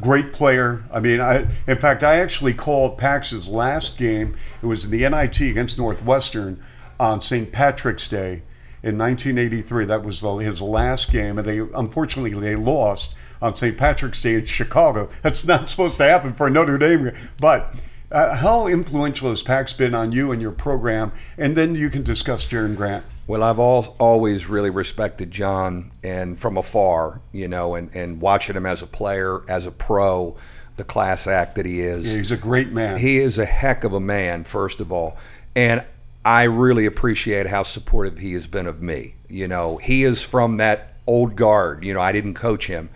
great 0.00 0.32
player. 0.32 0.84
I 0.92 1.00
mean, 1.00 1.20
I 1.20 1.48
in 1.66 1.78
fact 1.78 2.02
I 2.02 2.16
actually 2.16 2.54
called 2.54 2.98
Pax's 2.98 3.48
last 3.48 3.98
game. 3.98 4.36
It 4.62 4.66
was 4.66 4.84
in 4.84 4.90
the 4.90 5.08
NIT 5.08 5.40
against 5.40 5.78
Northwestern 5.78 6.62
on 7.00 7.20
St. 7.20 7.52
Patrick's 7.52 8.08
Day 8.08 8.42
in 8.82 8.96
1983. 8.96 9.84
That 9.86 10.04
was 10.04 10.20
the, 10.20 10.34
his 10.36 10.62
last 10.62 11.10
game, 11.10 11.38
and 11.38 11.46
they 11.46 11.58
unfortunately 11.58 12.32
they 12.38 12.56
lost 12.56 13.14
on 13.42 13.56
St. 13.56 13.76
Patrick's 13.76 14.22
Day 14.22 14.34
in 14.34 14.46
Chicago. 14.46 15.08
That's 15.22 15.46
not 15.46 15.68
supposed 15.68 15.98
to 15.98 16.04
happen 16.04 16.32
for 16.32 16.48
Notre 16.48 16.78
Dame, 16.78 17.12
but. 17.40 17.74
Uh, 18.10 18.36
how 18.36 18.66
influential 18.66 19.30
has 19.30 19.42
Pax 19.42 19.72
been 19.72 19.94
on 19.94 20.12
you 20.12 20.32
and 20.32 20.40
your 20.40 20.52
program? 20.52 21.12
And 21.36 21.56
then 21.56 21.74
you 21.74 21.90
can 21.90 22.02
discuss 22.02 22.46
Jerian 22.46 22.76
Grant. 22.76 23.04
Well, 23.26 23.42
I've 23.42 23.58
all, 23.58 23.94
always 23.98 24.48
really 24.48 24.70
respected 24.70 25.30
John 25.30 25.90
and 26.02 26.38
from 26.38 26.56
afar, 26.56 27.20
you 27.32 27.46
know, 27.46 27.74
and, 27.74 27.94
and 27.94 28.22
watching 28.22 28.56
him 28.56 28.64
as 28.64 28.80
a 28.80 28.86
player, 28.86 29.42
as 29.48 29.66
a 29.66 29.70
pro, 29.70 30.34
the 30.78 30.84
class 30.84 31.26
act 31.26 31.56
that 31.56 31.66
he 31.66 31.80
is. 31.80 32.10
Yeah, 32.10 32.16
he's 32.16 32.30
a 32.30 32.38
great 32.38 32.70
man. 32.70 32.96
He 32.96 33.18
is 33.18 33.36
a 33.36 33.44
heck 33.44 33.84
of 33.84 33.92
a 33.92 34.00
man, 34.00 34.44
first 34.44 34.80
of 34.80 34.90
all. 34.90 35.18
And 35.54 35.84
I 36.24 36.44
really 36.44 36.86
appreciate 36.86 37.46
how 37.46 37.62
supportive 37.62 38.18
he 38.18 38.32
has 38.32 38.46
been 38.46 38.66
of 38.66 38.80
me. 38.80 39.16
You 39.28 39.48
know, 39.48 39.76
he 39.76 40.04
is 40.04 40.24
from 40.24 40.56
that 40.56 40.94
old 41.06 41.36
guard. 41.36 41.84
You 41.84 41.92
know, 41.92 42.00
I 42.00 42.12
didn't 42.12 42.34
coach 42.34 42.66
him 42.66 42.88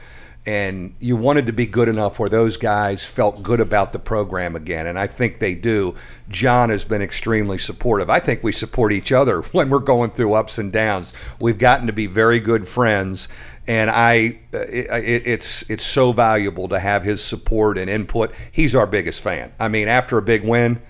and 0.45 0.95
you 0.99 1.17
wanted 1.17 1.47
to 1.47 1.53
be 1.53 1.67
good 1.67 1.89
enough 1.89 2.19
where 2.19 2.29
those 2.29 2.57
guys 2.57 3.05
felt 3.05 3.45
good 3.45 3.61
about 3.61 3.93
the 3.93 3.99
program 3.99 4.57
again 4.57 4.89
and 4.89 4.99
i 4.99 5.07
think 5.07 5.39
they 5.39 5.55
do. 5.55 5.95
John 6.29 6.71
has 6.71 6.85
been 6.85 7.03
extremely 7.03 7.59
supportive. 7.59 8.09
I 8.09 8.19
think 8.19 8.43
we 8.43 8.53
support 8.53 8.93
each 8.93 9.13
other 9.13 9.43
when 9.53 9.71
we're 9.71 9.79
going 9.79 10.11
through 10.11 10.33
ups 10.33 10.59
and 10.59 10.73
downs. 10.73 11.13
We've 11.41 11.59
gotten 11.59 11.87
to 11.87 11.93
be 11.93 12.07
very 12.07 12.41
good 12.41 12.67
friends 12.67 13.29
and 13.69 13.91
i 13.91 14.41
uh, 14.53 14.59
it, 14.59 15.23
it's 15.27 15.71
it's 15.71 15.85
so 15.85 16.13
valuable 16.13 16.69
to 16.69 16.79
have 16.81 17.05
his 17.05 17.23
support 17.23 17.79
and 17.79 17.89
input. 17.89 18.35
He's 18.51 18.75
our 18.75 18.87
biggest 18.87 19.21
fan. 19.23 19.53
I 19.61 19.69
mean 19.69 19.89
after 19.89 20.19
a 20.19 20.23
big 20.23 20.45
win 20.45 20.83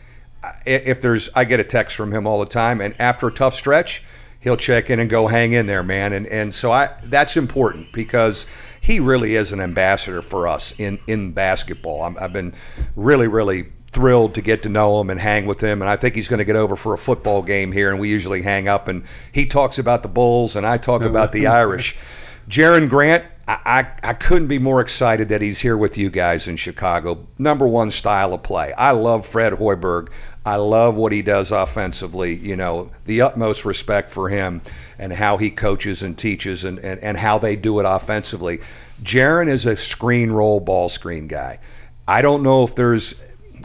if 0.66 1.00
there's 1.00 1.28
i 1.35 1.44
get 1.44 1.61
a 1.61 1.64
text 1.64 1.97
from 1.97 2.12
him 2.12 2.26
all 2.26 2.40
the 2.40 2.47
time 2.47 2.80
and 2.80 2.99
after 3.00 3.28
a 3.28 3.32
tough 3.32 3.54
stretch 3.54 4.02
he'll 4.42 4.56
check 4.56 4.90
in 4.90 4.99
and 4.99 5.08
go 5.08 5.28
hang 5.28 5.52
in 5.52 5.66
there 5.66 5.82
man 5.82 6.12
and 6.12 6.26
and 6.26 6.52
so 6.52 6.70
i 6.70 6.90
that's 7.04 7.37
important 7.37 7.90
because 7.92 8.46
he 8.80 9.00
really 9.00 9.34
is 9.34 9.52
an 9.52 9.61
ambassador 9.61 10.20
for 10.20 10.46
us 10.46 10.75
in 10.78 10.99
in 11.06 11.32
basketball. 11.32 12.02
i 12.02 12.20
have 12.20 12.32
been 12.32 12.52
really 12.94 13.26
really 13.26 13.72
thrilled 13.92 14.34
to 14.34 14.40
get 14.40 14.62
to 14.62 14.68
know 14.70 15.00
him 15.00 15.11
and 15.11 15.20
hang 15.20 15.44
with 15.44 15.61
him 15.61 15.82
and 15.82 15.88
I 15.88 15.96
think 15.96 16.14
he's 16.14 16.26
going 16.26 16.38
to 16.38 16.46
get 16.46 16.56
over 16.56 16.76
for 16.76 16.94
a 16.94 16.99
football 16.99 17.42
game 17.42 17.72
here 17.72 17.90
and 17.90 18.00
we 18.00 18.08
usually 18.08 18.40
hang 18.40 18.66
up 18.66 18.88
and 18.88 19.04
he 19.32 19.44
talks 19.44 19.78
about 19.78 20.02
the 20.02 20.08
Bulls 20.08 20.56
and 20.56 20.66
I 20.66 20.78
talk 20.78 21.02
oh. 21.02 21.06
about 21.06 21.32
the 21.32 21.46
Irish. 21.62 21.94
Jerian 22.49 22.88
Grant, 22.88 23.25
I, 23.49 23.88
I, 24.02 24.14
couldn't 24.14 24.49
be 24.49 24.58
more 24.58 24.80
excited 24.80 25.28
that 25.30 25.42
he's 25.42 25.61
here 25.61 25.76
with 25.76 25.99
you 25.99 26.11
guys 26.11 26.46
in 26.46 26.56
Chicago. 26.56 27.26
Number 27.38 27.66
one 27.66 27.90
style 27.90 28.34
of 28.34 28.44
play. 28.44 28.72
I 28.75 28.92
love 28.92 29.26
Fred 29.26 29.54
Hoiberg. 29.54 30.12
I 30.46 30.57
love 30.57 30.96
what 30.96 31.12
he 31.12 31.22
does 31.22 31.50
offensively. 31.50 32.35
You 32.35 32.57
know, 32.57 32.92
the 33.05 33.20
utmost 33.20 33.64
respect 33.64 34.11
for 34.11 34.28
him 34.28 34.62
and 34.98 35.12
how 35.12 35.38
he 35.38 35.50
coaches 35.50 36.02
and 36.02 36.16
teaches 36.16 36.64
and, 36.64 36.78
and, 36.78 37.00
and 37.00 37.16
how 37.16 37.38
they 37.38 37.57
do 37.57 37.81
it 37.81 37.87
offensively. 37.87 38.61
Jerian 39.02 39.48
is 39.48 39.66
a 39.66 39.76
screen 39.76 40.31
roll 40.31 40.61
ball 40.61 40.88
screen 40.88 41.26
guy. 41.26 41.59
I 42.07 42.22
don't 42.22 42.42
know 42.44 42.62
if 42.62 42.76
there's, 42.76 43.14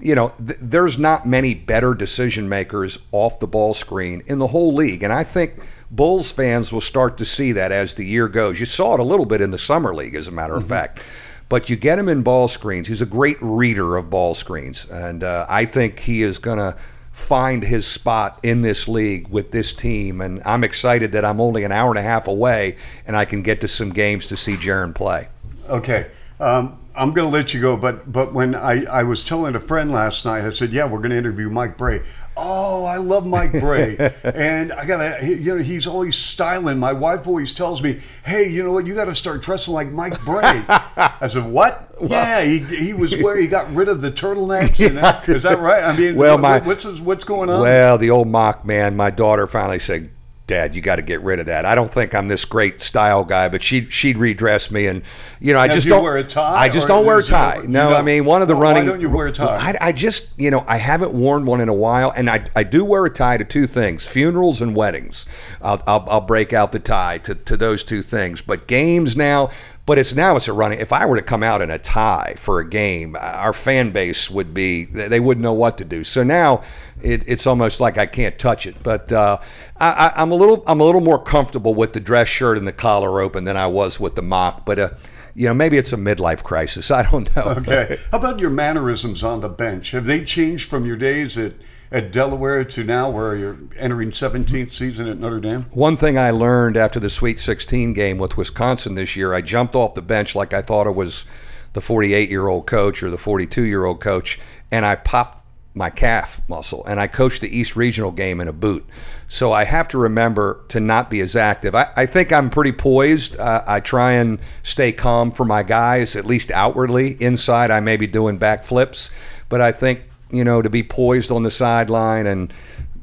you 0.01 0.15
know, 0.15 0.29
th- 0.29 0.59
there's 0.61 0.97
not 0.97 1.25
many 1.25 1.53
better 1.53 1.93
decision 1.93 2.49
makers 2.49 2.99
off 3.11 3.39
the 3.39 3.47
ball 3.47 3.73
screen 3.73 4.23
in 4.27 4.39
the 4.39 4.47
whole 4.47 4.73
league. 4.73 5.03
And 5.03 5.13
I 5.13 5.23
think 5.23 5.63
Bulls 5.91 6.31
fans 6.31 6.71
will 6.71 6.81
start 6.81 7.17
to 7.17 7.25
see 7.25 7.51
that 7.53 7.71
as 7.71 7.93
the 7.93 8.05
year 8.05 8.27
goes. 8.27 8.59
You 8.59 8.65
saw 8.65 8.95
it 8.95 8.99
a 8.99 9.03
little 9.03 9.25
bit 9.25 9.41
in 9.41 9.51
the 9.51 9.57
Summer 9.57 9.93
League, 9.93 10.15
as 10.15 10.27
a 10.27 10.31
matter 10.31 10.55
of 10.55 10.63
mm-hmm. 10.63 10.69
fact 10.69 11.03
but 11.49 11.69
you 11.69 11.75
get 11.75 11.97
him 11.97 12.09
in 12.09 12.23
ball 12.23 12.47
screens. 12.47 12.87
He's 12.87 13.01
a 13.01 13.05
great 13.05 13.37
reader 13.39 13.95
of 13.95 14.09
ball 14.09 14.33
screens, 14.33 14.85
and 14.89 15.23
uh, 15.23 15.45
I 15.49 15.65
think 15.65 15.99
he 15.99 16.21
is 16.21 16.39
going 16.39 16.57
to 16.57 16.77
find 17.17 17.63
his 17.63 17.87
spot 17.87 18.39
in 18.43 18.61
this 18.61 18.87
league 18.87 19.27
with 19.29 19.51
this 19.51 19.73
team. 19.73 20.21
And 20.21 20.41
I'm 20.45 20.63
excited 20.63 21.13
that 21.13 21.25
I'm 21.25 21.41
only 21.41 21.63
an 21.63 21.71
hour 21.71 21.89
and 21.89 21.97
a 21.97 22.03
half 22.03 22.27
away, 22.27 22.75
and 23.07 23.15
I 23.15 23.25
can 23.25 23.41
get 23.41 23.61
to 23.61 23.67
some 23.67 23.89
games 23.89 24.27
to 24.27 24.37
see 24.37 24.55
Jerian 24.55 24.93
play. 24.93 25.27
Okay. 25.67 26.11
Um, 26.39 26.77
I'm 26.97 27.13
going 27.13 27.29
to 27.29 27.33
let 27.33 27.53
you 27.53 27.61
go, 27.61 27.77
but 27.77 28.11
but 28.11 28.33
when 28.33 28.55
I, 28.55 28.83
I 28.85 29.03
was 29.03 29.23
telling 29.23 29.55
a 29.55 29.59
friend 29.59 29.91
last 29.91 30.25
night, 30.25 30.43
I 30.43 30.49
said, 30.49 30.71
yeah, 30.71 30.85
we're 30.85 30.97
going 30.97 31.11
to 31.11 31.17
interview 31.17 31.49
Mike 31.49 31.77
Brey. 31.77 32.01
Oh, 32.35 32.85
I 32.85 32.97
love 32.97 33.25
Mike 33.25 33.51
Brey, 33.51 33.97
and 34.23 34.71
I 34.71 34.85
gotta, 34.85 35.25
you 35.25 35.55
know, 35.55 35.63
he's 35.63 35.87
always 35.87 36.15
styling. 36.15 36.77
My 36.77 36.93
wife 36.93 37.25
always 37.25 37.51
tells 37.53 37.81
me, 37.81 37.99
"Hey, 38.23 38.49
you 38.49 38.63
know 38.63 38.71
what? 38.71 38.85
You 38.85 38.93
got 38.93 39.05
to 39.05 39.15
start 39.15 39.41
dressing 39.41 39.73
like 39.73 39.91
Mike 39.91 40.23
Brey. 40.23 40.63
I 40.67 41.27
said, 41.27 41.51
"What?" 41.51 41.99
Well, 41.99 42.09
yeah, 42.11 42.43
he, 42.43 42.59
he 42.59 42.93
was 42.93 43.17
where 43.17 43.35
he 43.37 43.47
got 43.47 43.73
rid 43.73 43.87
of 43.87 44.01
the 44.01 44.11
turtlenecks. 44.11 44.85
And 44.85 44.97
that, 44.99 45.27
is 45.27 45.43
that 45.43 45.57
right? 45.57 45.83
I 45.83 45.97
mean, 45.97 46.15
well, 46.15 46.37
my, 46.37 46.59
what's 46.59 46.85
what's 46.99 47.25
going 47.25 47.49
on? 47.49 47.61
Well, 47.61 47.97
the 47.97 48.11
old 48.11 48.27
mock 48.27 48.63
man. 48.65 48.95
My 48.95 49.09
daughter 49.09 49.47
finally 49.47 49.79
said, 49.79 50.11
Dad, 50.47 50.73
you 50.75 50.81
got 50.81 50.95
to 50.95 51.01
get 51.01 51.21
rid 51.21 51.39
of 51.39 51.47
that. 51.47 51.65
I 51.65 51.75
don't 51.75 51.93
think 51.93 52.15
I'm 52.15 52.29
this 52.29 52.45
great 52.45 52.79
style 52.79 53.25
guy, 53.25 53.49
but 53.49 53.61
she'd 53.61 53.91
she'd 53.91 54.17
redress 54.17 54.71
me, 54.71 54.87
and 54.87 55.03
you 55.41 55.53
know, 55.53 55.59
I 55.59 55.67
now, 55.67 55.73
just 55.73 55.87
do 55.87 55.89
don't 55.91 56.03
wear 56.03 56.15
a 56.15 56.23
tie. 56.23 56.55
I 56.55 56.69
just 56.69 56.87
don't 56.87 57.05
wear 57.05 57.19
a 57.19 57.23
tie. 57.23 57.65
No, 57.67 57.89
I 57.89 58.01
mean, 58.01 58.23
one 58.23 58.41
of 58.41 58.47
the 58.47 58.53
well, 58.53 58.63
running. 58.63 58.85
Why 58.85 58.91
don't 58.91 59.01
you 59.01 59.09
wear 59.09 59.27
a 59.27 59.31
tie? 59.33 59.57
I, 59.57 59.87
I, 59.87 59.91
just, 59.91 60.29
you 60.37 60.49
know, 60.49 60.63
I 60.65 60.77
haven't 60.77 61.11
worn 61.11 61.45
one 61.45 61.59
in 61.59 61.67
a 61.67 61.73
while, 61.73 62.13
and 62.15 62.29
I, 62.29 62.45
I 62.55 62.63
do 62.63 62.85
wear 62.85 63.05
a 63.05 63.09
tie 63.09 63.35
to 63.35 63.43
two 63.43 63.67
things: 63.67 64.07
funerals 64.07 64.61
and 64.61 64.73
weddings. 64.73 65.25
I'll, 65.61 65.83
I'll, 65.85 66.05
I'll 66.09 66.21
break 66.21 66.53
out 66.53 66.71
the 66.71 66.79
tie 66.79 67.17
to 67.19 67.35
to 67.35 67.57
those 67.57 67.83
two 67.83 68.01
things. 68.01 68.41
But 68.41 68.67
games 68.67 69.17
now, 69.17 69.49
but 69.87 69.97
it's 69.97 70.13
now 70.13 70.35
it's 70.35 70.49
a 70.49 70.53
running. 70.53 70.79
If 70.79 70.91
I 70.91 71.05
were 71.05 71.15
to 71.15 71.21
come 71.21 71.41
out 71.41 71.61
in 71.61 71.71
a 71.71 71.79
tie 71.79 72.33
for 72.35 72.59
a 72.59 72.69
game, 72.69 73.15
our 73.15 73.53
fan 73.53 73.91
base 73.91 74.29
would 74.29 74.53
be 74.53 74.83
they 74.83 75.21
wouldn't 75.21 75.41
know 75.41 75.53
what 75.53 75.77
to 75.77 75.85
do. 75.85 76.03
So 76.03 76.23
now 76.23 76.61
it, 77.01 77.23
it's 77.25 77.47
almost 77.47 77.79
like 77.79 77.97
I 77.97 78.05
can't 78.05 78.37
touch 78.37 78.67
it. 78.67 78.75
But 78.83 79.13
uh, 79.13 79.39
I, 79.77 80.11
am 80.17 80.33
a 80.33 80.35
little 80.35 80.61
I'm 80.67 80.81
a 80.81 80.83
little 80.83 80.99
more 80.99 81.17
comfortable 81.17 81.73
with 81.73 81.93
the 81.93 82.01
dress 82.01 82.27
shirt 82.27 82.57
and 82.57 82.67
the 82.67 82.73
collar 82.73 83.21
open 83.21 83.45
than 83.45 83.55
I 83.55 83.67
was 83.67 83.97
with 83.97 84.15
the 84.17 84.21
mock. 84.21 84.65
But 84.65 84.77
uh, 84.77 84.89
you 85.33 85.47
know, 85.47 85.53
maybe 85.53 85.77
it's 85.77 85.93
a 85.93 85.97
midlife 85.97 86.43
crisis. 86.43 86.91
I 86.91 87.09
don't 87.09 87.33
know. 87.33 87.43
Okay. 87.43 87.97
How 88.11 88.17
about 88.17 88.41
your 88.41 88.49
mannerisms 88.49 89.23
on 89.23 89.39
the 89.39 89.49
bench? 89.49 89.91
Have 89.91 90.05
they 90.05 90.21
changed 90.21 90.69
from 90.69 90.85
your 90.85 90.97
days 90.97 91.37
at 91.37 91.53
at 91.91 92.11
Delaware 92.11 92.63
to 92.63 92.83
now, 92.83 93.09
where 93.09 93.35
you're 93.35 93.57
entering 93.77 94.11
17th 94.11 94.71
season 94.71 95.07
at 95.07 95.17
Notre 95.19 95.39
Dame? 95.39 95.63
One 95.71 95.97
thing 95.97 96.17
I 96.17 96.31
learned 96.31 96.77
after 96.77 96.99
the 96.99 97.09
Sweet 97.09 97.39
16 97.39 97.93
game 97.93 98.17
with 98.17 98.37
Wisconsin 98.37 98.95
this 98.95 99.15
year, 99.15 99.33
I 99.33 99.41
jumped 99.41 99.75
off 99.75 99.93
the 99.93 100.01
bench 100.01 100.35
like 100.35 100.53
I 100.53 100.61
thought 100.61 100.87
it 100.87 100.95
was 100.95 101.25
the 101.73 101.81
48 101.81 102.29
year 102.29 102.47
old 102.47 102.65
coach 102.65 103.03
or 103.03 103.09
the 103.09 103.17
42 103.17 103.63
year 103.63 103.85
old 103.85 103.99
coach, 104.01 104.39
and 104.71 104.85
I 104.85 104.95
popped 104.95 105.43
my 105.77 105.89
calf 105.91 106.41
muscle 106.49 106.83
and 106.87 106.99
I 106.99 107.05
coached 107.05 107.41
the 107.41 107.55
East 107.55 107.75
Regional 107.75 108.11
game 108.11 108.41
in 108.41 108.47
a 108.47 108.53
boot. 108.53 108.83
So 109.27 109.51
I 109.51 109.63
have 109.63 109.87
to 109.89 109.97
remember 109.97 110.65
to 110.69 110.79
not 110.79 111.09
be 111.09 111.19
as 111.19 111.35
active. 111.35 111.75
I, 111.75 111.91
I 111.95 112.05
think 112.07 112.33
I'm 112.33 112.49
pretty 112.49 112.71
poised. 112.71 113.37
Uh, 113.37 113.63
I 113.67 113.79
try 113.79 114.13
and 114.13 114.39
stay 114.63 114.91
calm 114.91 115.31
for 115.31 115.45
my 115.45 115.63
guys, 115.63 116.15
at 116.15 116.25
least 116.25 116.51
outwardly. 116.51 117.21
Inside, 117.21 117.69
I 117.69 117.79
may 117.79 117.95
be 117.95 118.07
doing 118.07 118.39
backflips, 118.39 119.11
but 119.49 119.61
I 119.61 119.71
think 119.71 120.01
you 120.31 120.43
know, 120.43 120.61
to 120.61 120.69
be 120.69 120.83
poised 120.83 121.31
on 121.31 121.43
the 121.43 121.51
sideline 121.51 122.25
and 122.25 122.53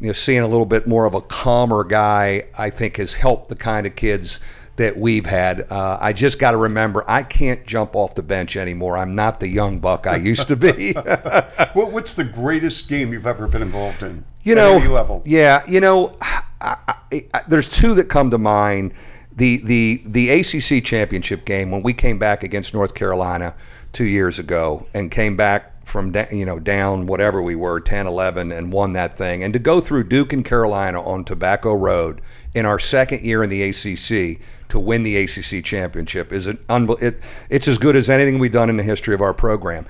you 0.00 0.08
know, 0.08 0.12
seeing 0.12 0.40
a 0.40 0.48
little 0.48 0.66
bit 0.66 0.87
more 0.87 1.06
of 1.06 1.14
a 1.14 1.20
calmer 1.20 1.84
guy, 1.84 2.44
I 2.58 2.70
think 2.70 2.96
has 2.96 3.14
helped 3.14 3.48
the 3.48 3.56
kind 3.56 3.87
of 3.87 3.96
kids 3.96 4.40
that 4.76 4.96
we've 4.96 5.26
had. 5.26 5.60
Uh, 5.70 5.98
I 6.00 6.12
just 6.12 6.38
got 6.38 6.50
to 6.50 6.56
remember, 6.56 7.04
I 7.06 7.22
can't 7.22 7.64
jump 7.64 7.94
off 7.94 8.14
the 8.14 8.22
bench 8.22 8.56
anymore. 8.56 8.96
I'm 8.96 9.14
not 9.14 9.40
the 9.40 9.48
young 9.48 9.78
buck 9.78 10.06
I 10.06 10.16
used 10.16 10.48
to 10.48 10.56
be. 10.56 10.92
What's 11.74 12.14
the 12.14 12.24
greatest 12.24 12.88
game 12.88 13.12
you've 13.12 13.26
ever 13.26 13.46
been 13.46 13.62
involved 13.62 14.02
in? 14.02 14.24
You 14.42 14.56
know, 14.56 14.78
yeah, 15.24 15.62
you 15.66 15.80
know, 15.80 16.16
I, 16.20 16.42
I, 16.60 16.96
I, 17.32 17.42
there's 17.48 17.68
two 17.68 17.94
that 17.94 18.08
come 18.08 18.30
to 18.30 18.38
mind. 18.38 18.92
The 19.37 19.56
the 19.64 20.02
the 20.06 20.30
ACC 20.30 20.84
championship 20.84 21.44
game 21.44 21.72
when 21.72 21.82
we 21.82 21.92
came 21.92 22.18
back 22.20 22.44
against 22.44 22.72
North 22.72 22.94
Carolina 22.94 23.56
two 23.92 24.04
years 24.04 24.38
ago 24.38 24.87
and 24.94 25.10
came 25.10 25.37
back 25.37 25.73
from 25.84 26.12
da- 26.12 26.26
you 26.32 26.44
know 26.44 26.58
down 26.58 27.06
whatever 27.06 27.42
we 27.42 27.54
were 27.54 27.78
10 27.80 28.06
11 28.06 28.50
and 28.50 28.72
won 28.72 28.94
that 28.94 29.16
thing 29.16 29.42
and 29.44 29.52
to 29.52 29.58
go 29.58 29.80
through 29.80 30.04
Duke 30.04 30.32
and 30.32 30.44
Carolina 30.44 31.02
on 31.02 31.24
Tobacco 31.24 31.74
Road 31.74 32.20
in 32.54 32.64
our 32.66 32.78
second 32.78 33.22
year 33.22 33.42
in 33.44 33.50
the 33.50 33.62
ACC 33.62 34.40
to 34.68 34.80
win 34.80 35.02
the 35.02 35.16
ACC 35.16 35.62
championship 35.64 36.32
is 36.32 36.46
an 36.46 36.56
unbe- 36.68 37.02
it, 37.02 37.20
it's 37.50 37.68
as 37.68 37.78
good 37.78 37.96
as 37.96 38.08
anything 38.10 38.38
we've 38.38 38.50
done 38.52 38.70
in 38.70 38.76
the 38.76 38.82
history 38.82 39.14
of 39.14 39.20
our 39.20 39.34
program. 39.34 39.86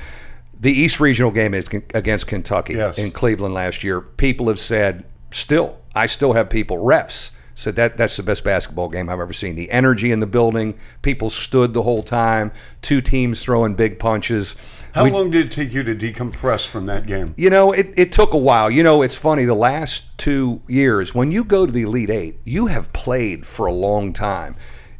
The 0.58 0.72
East 0.72 0.98
Regional 1.00 1.30
game 1.30 1.54
is 1.54 1.66
against 1.94 2.26
Kentucky 2.26 2.74
Yes. 2.74 2.98
in 2.98 3.10
Cleveland 3.10 3.54
last 3.54 3.84
year. 3.84 4.00
People 4.00 4.48
have 4.48 4.58
said 4.58 5.04
still 5.30 5.80
I 5.94 6.06
still 6.06 6.32
have 6.32 6.50
people 6.50 6.78
refs 6.78 7.30
said 7.54 7.76
that 7.76 7.96
that's 7.96 8.16
the 8.16 8.22
best 8.22 8.42
basketball 8.44 8.88
game 8.88 9.08
I've 9.08 9.20
ever 9.20 9.32
seen. 9.32 9.54
The 9.54 9.70
energy 9.70 10.10
in 10.10 10.20
the 10.20 10.26
building, 10.26 10.76
people 11.02 11.30
stood 11.30 11.72
the 11.72 11.82
whole 11.82 12.02
time, 12.02 12.50
two 12.82 13.00
teams 13.00 13.42
throwing 13.42 13.74
big 13.74 13.98
punches. 13.98 14.56
How 14.92 15.04
We- 15.04 15.10
long 15.10 15.30
did 15.30 15.46
it 15.46 15.50
take 15.52 15.72
you 15.72 15.82
to 15.84 15.94
decompress 15.94 16.66
from 16.66 16.86
that 16.86 17.06
game? 17.06 17.28
you 17.36 17.50
know, 17.50 17.72
it, 17.72 17.92
it 17.96 18.12
took 18.12 18.32
a 18.32 18.38
while. 18.38 18.70
You 18.70 18.82
know, 18.82 19.02
it's 19.02 19.16
funny, 19.18 19.44
the 19.44 19.54
last 19.54 20.04
two 20.18 20.62
years, 20.68 21.14
when 21.14 21.30
you 21.30 21.44
go 21.44 21.64
to 21.66 21.72
the 21.72 21.82
Elite 21.82 22.10
Eight, 22.10 22.38
you 22.44 22.66
have 22.66 22.92
played 22.92 23.46
for 23.46 23.66
a 23.66 23.72
long 23.72 24.12
time. 24.12 24.56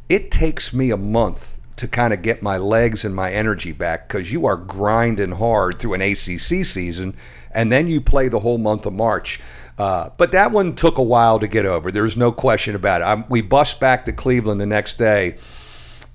It 0.07 0.31
takes 0.31 0.73
me 0.73 0.91
a 0.91 0.97
month 0.97 1.59
to 1.77 1.87
kind 1.89 2.13
of 2.13 2.21
get 2.21 2.41
my 2.41 2.55
legs 2.57 3.03
and 3.03 3.13
my 3.13 3.33
energy 3.33 3.73
back 3.73 4.07
because 4.07 4.31
you 4.31 4.45
are 4.45 4.55
grinding 4.55 5.33
hard 5.33 5.77
through 5.79 5.93
an 5.95 6.01
ACC 6.01 6.63
season 6.65 7.13
and 7.53 7.69
then 7.69 7.87
you 7.89 7.99
play 7.99 8.29
the 8.29 8.39
whole 8.39 8.57
month 8.57 8.85
of 8.85 8.93
March. 8.93 9.41
Uh, 9.77 10.09
but 10.17 10.31
that 10.31 10.51
one 10.51 10.73
took 10.73 10.97
a 10.97 11.03
while 11.03 11.39
to 11.39 11.47
get 11.47 11.65
over. 11.65 11.91
There's 11.91 12.15
no 12.15 12.31
question 12.31 12.75
about 12.75 13.01
it. 13.01 13.05
i 13.05 13.25
we 13.27 13.41
bust 13.41 13.79
back 13.79 14.05
to 14.05 14.13
Cleveland 14.13 14.61
the 14.61 14.65
next 14.65 14.97
day 14.97 15.37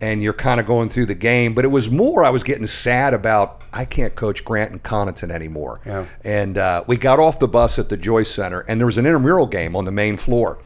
and 0.01 0.23
you're 0.23 0.33
kind 0.33 0.61
of 0.61 0.67
going 0.67 0.89
through 0.89 1.07
the 1.07 1.15
game. 1.15 1.55
But 1.55 1.65
it 1.65 1.69
was 1.69 1.91
more 1.91 2.25
I 2.25 2.31
was 2.31 2.43
getting 2.43 2.67
sad 2.67 3.15
about 3.15 3.63
I 3.73 3.85
can't 3.85 4.15
coach 4.15 4.45
Grant 4.45 4.73
and 4.73 4.83
Connaughton 4.83 5.31
anymore. 5.31 5.81
Yeah. 5.85 6.07
And 6.25 6.59
uh, 6.59 6.85
we 6.87 6.97
got 6.97 7.21
off 7.21 7.39
the 7.39 7.49
bus 7.49 7.79
at 7.79 7.89
the 7.89 7.97
Joyce 7.97 8.31
Center, 8.31 8.61
and 8.61 8.81
there 8.81 8.87
was 8.87 8.99
an 8.99 9.07
intramural 9.07 9.47
game 9.47 9.77
on 9.77 9.85
the 9.85 9.93
main 9.93 10.17
floor. 10.17 10.59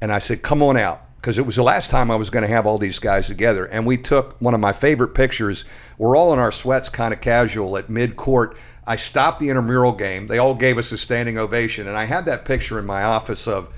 And 0.00 0.12
I 0.12 0.18
said, 0.18 0.42
"Come 0.42 0.62
on 0.62 0.76
out." 0.76 1.00
Because 1.16 1.38
it 1.38 1.46
was 1.46 1.56
the 1.56 1.62
last 1.62 1.90
time 1.90 2.10
I 2.10 2.16
was 2.16 2.28
going 2.28 2.42
to 2.42 2.52
have 2.52 2.66
all 2.66 2.76
these 2.76 2.98
guys 2.98 3.28
together. 3.28 3.64
And 3.64 3.86
we 3.86 3.96
took 3.96 4.38
one 4.42 4.52
of 4.52 4.60
my 4.60 4.72
favorite 4.72 5.14
pictures. 5.14 5.64
We're 5.96 6.18
all 6.18 6.34
in 6.34 6.38
our 6.38 6.52
sweats, 6.52 6.90
kind 6.90 7.14
of 7.14 7.22
casual 7.22 7.78
at 7.78 7.88
mid 7.88 8.14
court. 8.14 8.58
I 8.86 8.96
stopped 8.96 9.40
the 9.40 9.48
intramural 9.48 9.92
game. 9.92 10.26
They 10.26 10.38
all 10.38 10.54
gave 10.54 10.78
us 10.78 10.92
a 10.92 10.98
standing 10.98 11.38
ovation. 11.38 11.86
And 11.88 11.96
I 11.96 12.04
had 12.04 12.26
that 12.26 12.44
picture 12.44 12.78
in 12.78 12.84
my 12.84 13.02
office 13.02 13.48
of 13.48 13.72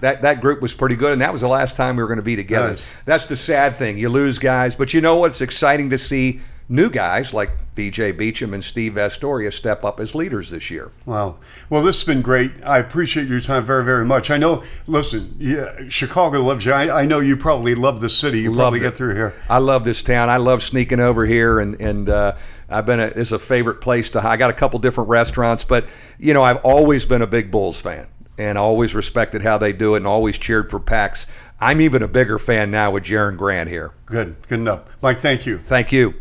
that, 0.00 0.22
that 0.22 0.40
group 0.40 0.62
was 0.62 0.74
pretty 0.74 0.96
good. 0.96 1.12
And 1.12 1.22
that 1.22 1.32
was 1.32 1.40
the 1.40 1.48
last 1.48 1.76
time 1.76 1.96
we 1.96 2.02
were 2.02 2.08
going 2.08 2.18
to 2.18 2.22
be 2.22 2.36
together. 2.36 2.70
Nice. 2.70 3.02
That's 3.04 3.26
the 3.26 3.36
sad 3.36 3.76
thing. 3.76 3.98
You 3.98 4.08
lose 4.08 4.38
guys, 4.38 4.76
but 4.76 4.94
you 4.94 5.00
know 5.00 5.16
what? 5.16 5.30
It's 5.30 5.40
exciting 5.40 5.90
to 5.90 5.98
see 5.98 6.40
new 6.68 6.90
guys 6.90 7.34
like 7.34 7.50
VJ 7.74 8.14
Beachem 8.16 8.54
and 8.54 8.62
Steve 8.62 8.94
Vasturia 8.94 9.52
step 9.52 9.84
up 9.84 9.98
as 9.98 10.14
leaders 10.14 10.50
this 10.50 10.70
year. 10.70 10.92
Wow. 11.04 11.36
Well, 11.68 11.82
this 11.82 12.00
has 12.00 12.06
been 12.06 12.22
great. 12.22 12.52
I 12.64 12.78
appreciate 12.78 13.26
your 13.26 13.40
time 13.40 13.64
very, 13.64 13.84
very 13.84 14.04
much. 14.04 14.30
I 14.30 14.36
know, 14.36 14.62
listen, 14.86 15.34
yeah, 15.38 15.88
Chicago 15.88 16.42
loves 16.42 16.64
you. 16.64 16.72
I, 16.72 17.02
I 17.02 17.04
know 17.04 17.20
you 17.20 17.36
probably 17.36 17.74
love 17.74 18.00
the 18.00 18.08
city. 18.08 18.40
You 18.40 18.54
probably 18.54 18.80
Loved 18.80 18.92
get 18.92 18.96
through 18.96 19.16
here. 19.16 19.34
I 19.50 19.58
love 19.58 19.84
this 19.84 20.02
town. 20.02 20.30
I 20.30 20.36
love 20.36 20.62
sneaking 20.62 21.00
over 21.00 21.26
here, 21.26 21.58
and 21.58 21.80
and 21.80 22.08
uh, 22.08 22.36
I've 22.68 22.86
been. 22.86 23.00
A, 23.00 23.06
it's 23.06 23.32
a 23.32 23.38
favorite 23.38 23.80
place 23.80 24.10
to. 24.10 24.26
I 24.26 24.36
got 24.36 24.50
a 24.50 24.54
couple 24.54 24.78
different 24.78 25.10
restaurants, 25.10 25.64
but 25.64 25.88
you 26.18 26.32
know, 26.32 26.42
I've 26.42 26.58
always 26.58 27.04
been 27.04 27.22
a 27.22 27.26
big 27.26 27.50
Bulls 27.50 27.80
fan, 27.80 28.06
and 28.38 28.56
always 28.56 28.94
respected 28.94 29.42
how 29.42 29.58
they 29.58 29.72
do 29.72 29.94
it, 29.94 29.98
and 29.98 30.06
always 30.06 30.38
cheered 30.38 30.70
for 30.70 30.80
Pax. 30.80 31.26
I'm 31.60 31.80
even 31.80 32.02
a 32.02 32.08
bigger 32.08 32.38
fan 32.38 32.70
now 32.70 32.90
with 32.92 33.04
Jerian 33.04 33.36
Grant 33.36 33.68
here. 33.68 33.94
Good. 34.06 34.36
Good 34.48 34.60
enough. 34.60 34.96
Mike, 35.02 35.20
thank 35.20 35.46
you. 35.46 35.58
Thank 35.58 35.92
you. 35.92 36.14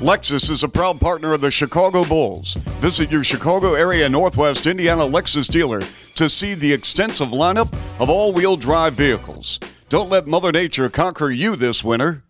Lexus 0.00 0.50
is 0.50 0.62
a 0.62 0.68
proud 0.68 1.00
partner 1.00 1.32
of 1.32 1.40
the 1.40 1.50
Chicago 1.50 2.04
Bulls. 2.04 2.54
Visit 2.80 3.10
your 3.10 3.24
Chicago 3.24 3.74
area 3.74 4.08
Northwest 4.08 4.66
Indiana 4.66 5.02
Lexus 5.02 5.50
dealer 5.50 5.82
to 6.14 6.28
see 6.28 6.54
the 6.54 6.72
extensive 6.72 7.28
lineup 7.28 7.72
of 8.00 8.08
all 8.08 8.32
wheel 8.32 8.56
drive 8.56 8.94
vehicles. 8.94 9.58
Don't 9.88 10.10
let 10.10 10.26
Mother 10.26 10.52
Nature 10.52 10.88
conquer 10.88 11.30
you 11.30 11.56
this 11.56 11.82
winter. 11.82 12.22